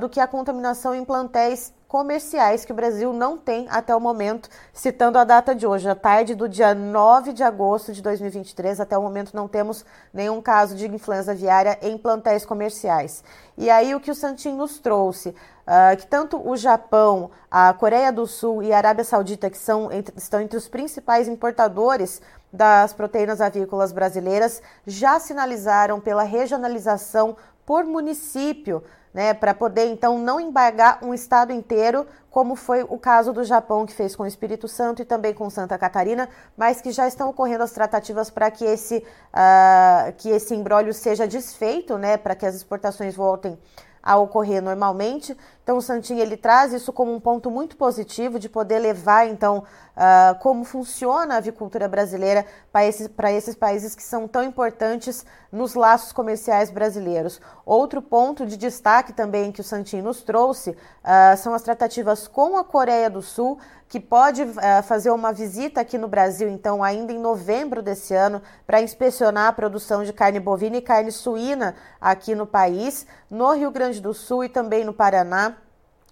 do 0.00 0.08
que 0.08 0.18
a 0.18 0.26
contaminação 0.26 0.94
em 0.94 1.04
plantéis 1.04 1.72
comerciais 1.90 2.64
que 2.64 2.70
o 2.70 2.74
Brasil 2.74 3.12
não 3.12 3.36
tem 3.36 3.66
até 3.68 3.94
o 3.96 3.98
momento, 3.98 4.48
citando 4.72 5.18
a 5.18 5.24
data 5.24 5.52
de 5.56 5.66
hoje, 5.66 5.88
a 5.88 5.94
tarde 5.96 6.36
do 6.36 6.48
dia 6.48 6.72
9 6.72 7.32
de 7.32 7.42
agosto 7.42 7.92
de 7.92 8.00
2023. 8.00 8.78
Até 8.78 8.96
o 8.96 9.02
momento 9.02 9.34
não 9.34 9.48
temos 9.48 9.84
nenhum 10.14 10.40
caso 10.40 10.76
de 10.76 10.86
influenza 10.86 11.32
aviária 11.32 11.76
em 11.82 11.98
plantéis 11.98 12.46
comerciais. 12.46 13.24
E 13.58 13.68
aí 13.68 13.92
o 13.92 13.98
que 13.98 14.08
o 14.08 14.14
Santin 14.14 14.52
nos 14.52 14.78
trouxe, 14.78 15.30
uh, 15.30 15.96
que 15.98 16.06
tanto 16.06 16.40
o 16.48 16.56
Japão, 16.56 17.32
a 17.50 17.72
Coreia 17.72 18.12
do 18.12 18.24
Sul 18.24 18.62
e 18.62 18.72
a 18.72 18.76
Arábia 18.76 19.02
Saudita, 19.02 19.50
que 19.50 19.58
são, 19.58 19.90
entre, 19.90 20.14
estão 20.16 20.40
entre 20.40 20.56
os 20.56 20.68
principais 20.68 21.26
importadores 21.26 22.22
das 22.52 22.92
proteínas 22.92 23.40
avícolas 23.40 23.90
brasileiras, 23.90 24.62
já 24.86 25.18
sinalizaram 25.18 25.98
pela 25.98 26.22
regionalização 26.22 27.36
por 27.66 27.84
município 27.84 28.80
né, 29.12 29.34
para 29.34 29.52
poder 29.52 29.86
então 29.86 30.18
não 30.18 30.40
embargar 30.40 31.04
um 31.04 31.12
estado 31.12 31.52
inteiro, 31.52 32.06
como 32.30 32.54
foi 32.54 32.82
o 32.82 32.96
caso 32.98 33.32
do 33.32 33.42
Japão 33.42 33.84
que 33.84 33.92
fez 33.92 34.14
com 34.14 34.22
o 34.22 34.26
Espírito 34.26 34.68
Santo 34.68 35.02
e 35.02 35.04
também 35.04 35.34
com 35.34 35.50
Santa 35.50 35.76
Catarina, 35.76 36.28
mas 36.56 36.80
que 36.80 36.92
já 36.92 37.08
estão 37.08 37.28
ocorrendo 37.28 37.64
as 37.64 37.72
tratativas 37.72 38.30
para 38.30 38.50
que 38.50 38.64
esse 38.64 38.98
uh, 38.98 40.12
que 40.16 40.28
esse 40.28 40.54
embrólio 40.54 40.94
seja 40.94 41.26
desfeito, 41.26 41.98
né, 41.98 42.16
para 42.16 42.34
que 42.34 42.46
as 42.46 42.54
exportações 42.54 43.16
voltem 43.16 43.58
a 44.02 44.16
ocorrer 44.16 44.62
normalmente. 44.62 45.36
Então 45.70 45.78
o 45.78 45.82
Santinho 45.82 46.18
ele 46.18 46.36
traz 46.36 46.72
isso 46.72 46.92
como 46.92 47.14
um 47.14 47.20
ponto 47.20 47.48
muito 47.48 47.76
positivo 47.76 48.40
de 48.40 48.48
poder 48.48 48.80
levar 48.80 49.28
então 49.28 49.58
uh, 49.58 50.36
como 50.40 50.64
funciona 50.64 51.34
a 51.34 51.36
avicultura 51.36 51.86
brasileira 51.86 52.44
para 52.72 52.84
esses, 52.84 53.08
esses 53.36 53.54
países 53.54 53.94
que 53.94 54.02
são 54.02 54.26
tão 54.26 54.42
importantes 54.42 55.24
nos 55.52 55.74
laços 55.74 56.10
comerciais 56.10 56.72
brasileiros. 56.72 57.40
Outro 57.64 58.02
ponto 58.02 58.44
de 58.44 58.56
destaque 58.56 59.12
também 59.12 59.52
que 59.52 59.60
o 59.60 59.64
Santinho 59.64 60.02
nos 60.02 60.24
trouxe 60.24 60.70
uh, 60.70 61.36
são 61.36 61.54
as 61.54 61.62
tratativas 61.62 62.26
com 62.26 62.58
a 62.58 62.64
Coreia 62.64 63.08
do 63.08 63.22
Sul 63.22 63.56
que 63.90 63.98
pode 63.98 64.42
uh, 64.42 64.56
fazer 64.84 65.10
uma 65.10 65.32
visita 65.32 65.80
aqui 65.80 65.98
no 65.98 66.06
Brasil, 66.06 66.48
então, 66.48 66.80
ainda 66.80 67.12
em 67.12 67.18
novembro 67.18 67.82
desse 67.82 68.14
ano, 68.14 68.40
para 68.64 68.80
inspecionar 68.80 69.48
a 69.48 69.52
produção 69.52 70.04
de 70.04 70.12
carne 70.12 70.38
bovina 70.38 70.76
e 70.76 70.80
carne 70.80 71.10
suína 71.10 71.74
aqui 72.00 72.36
no 72.36 72.46
país, 72.46 73.04
no 73.28 73.52
Rio 73.52 73.72
Grande 73.72 74.00
do 74.00 74.14
Sul 74.14 74.44
e 74.44 74.48
também 74.48 74.84
no 74.84 74.92
Paraná 74.92 75.56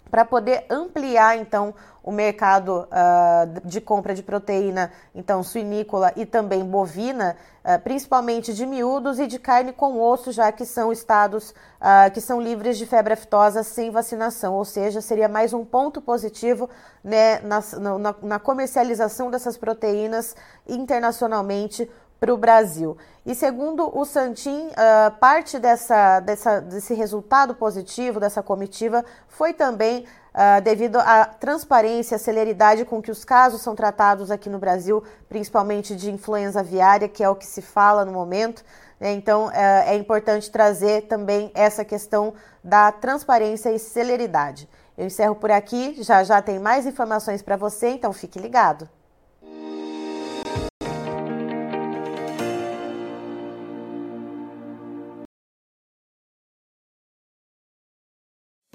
para 0.09 0.25
poder 0.25 0.65
ampliar 0.69 1.37
então 1.37 1.73
o 2.03 2.11
mercado 2.11 2.87
uh, 2.87 3.67
de 3.67 3.79
compra 3.79 4.15
de 4.15 4.23
proteína, 4.23 4.91
então 5.13 5.43
suinícola 5.43 6.11
e 6.15 6.25
também 6.25 6.63
bovina, 6.63 7.35
uh, 7.63 7.79
principalmente 7.81 8.53
de 8.53 8.65
miúdos 8.65 9.19
e 9.19 9.27
de 9.27 9.37
carne 9.37 9.73
com 9.73 10.01
osso, 10.01 10.31
já 10.31 10.51
que 10.51 10.65
são 10.65 10.91
estados 10.91 11.51
uh, 11.51 12.11
que 12.13 12.19
são 12.19 12.41
livres 12.41 12.77
de 12.77 12.85
febre 12.85 13.13
aftosa 13.13 13.61
sem 13.61 13.91
vacinação, 13.91 14.55
ou 14.55 14.65
seja, 14.65 15.01
seria 15.01 15.27
mais 15.27 15.53
um 15.53 15.63
ponto 15.63 16.01
positivo 16.01 16.69
né, 17.03 17.39
na, 17.41 17.61
na, 17.99 18.15
na 18.21 18.39
comercialização 18.39 19.29
dessas 19.29 19.57
proteínas 19.57 20.35
internacionalmente 20.67 21.89
para 22.19 22.33
o 22.33 22.37
Brasil. 22.37 22.97
E 23.25 23.33
segundo 23.33 23.89
o 23.97 24.03
Santin, 24.05 24.67
uh, 24.67 25.11
parte 25.19 25.57
dessa, 25.57 26.19
dessa, 26.19 26.59
desse 26.59 26.93
resultado 26.93 27.55
positivo 27.55 28.19
dessa 28.19 28.43
comitiva 28.43 29.05
foi 29.27 29.53
também 29.53 30.05
uh, 30.33 30.61
devido 30.61 30.97
à 30.97 31.25
transparência, 31.25 32.15
à 32.15 32.19
celeridade 32.19 32.85
com 32.85 33.01
que 33.01 33.11
os 33.11 33.23
casos 33.23 33.61
são 33.61 33.75
tratados 33.75 34.31
aqui 34.31 34.49
no 34.49 34.59
Brasil, 34.59 35.03
principalmente 35.29 35.95
de 35.95 36.11
influenza 36.11 36.59
aviária, 36.59 37.07
que 37.07 37.23
é 37.23 37.29
o 37.29 37.35
que 37.35 37.45
se 37.45 37.61
fala 37.61 38.03
no 38.03 38.11
momento. 38.11 38.63
Né? 38.99 39.13
Então, 39.13 39.47
uh, 39.47 39.51
é 39.53 39.95
importante 39.95 40.51
trazer 40.51 41.03
também 41.03 41.51
essa 41.53 41.85
questão 41.85 42.33
da 42.63 42.91
transparência 42.91 43.71
e 43.71 43.79
celeridade. 43.79 44.67
Eu 44.97 45.05
encerro 45.05 45.35
por 45.35 45.49
aqui, 45.49 45.95
já 46.03 46.23
já 46.25 46.41
tem 46.41 46.59
mais 46.59 46.85
informações 46.85 47.41
para 47.41 47.55
você, 47.55 47.89
então 47.89 48.11
fique 48.11 48.37
ligado. 48.37 48.89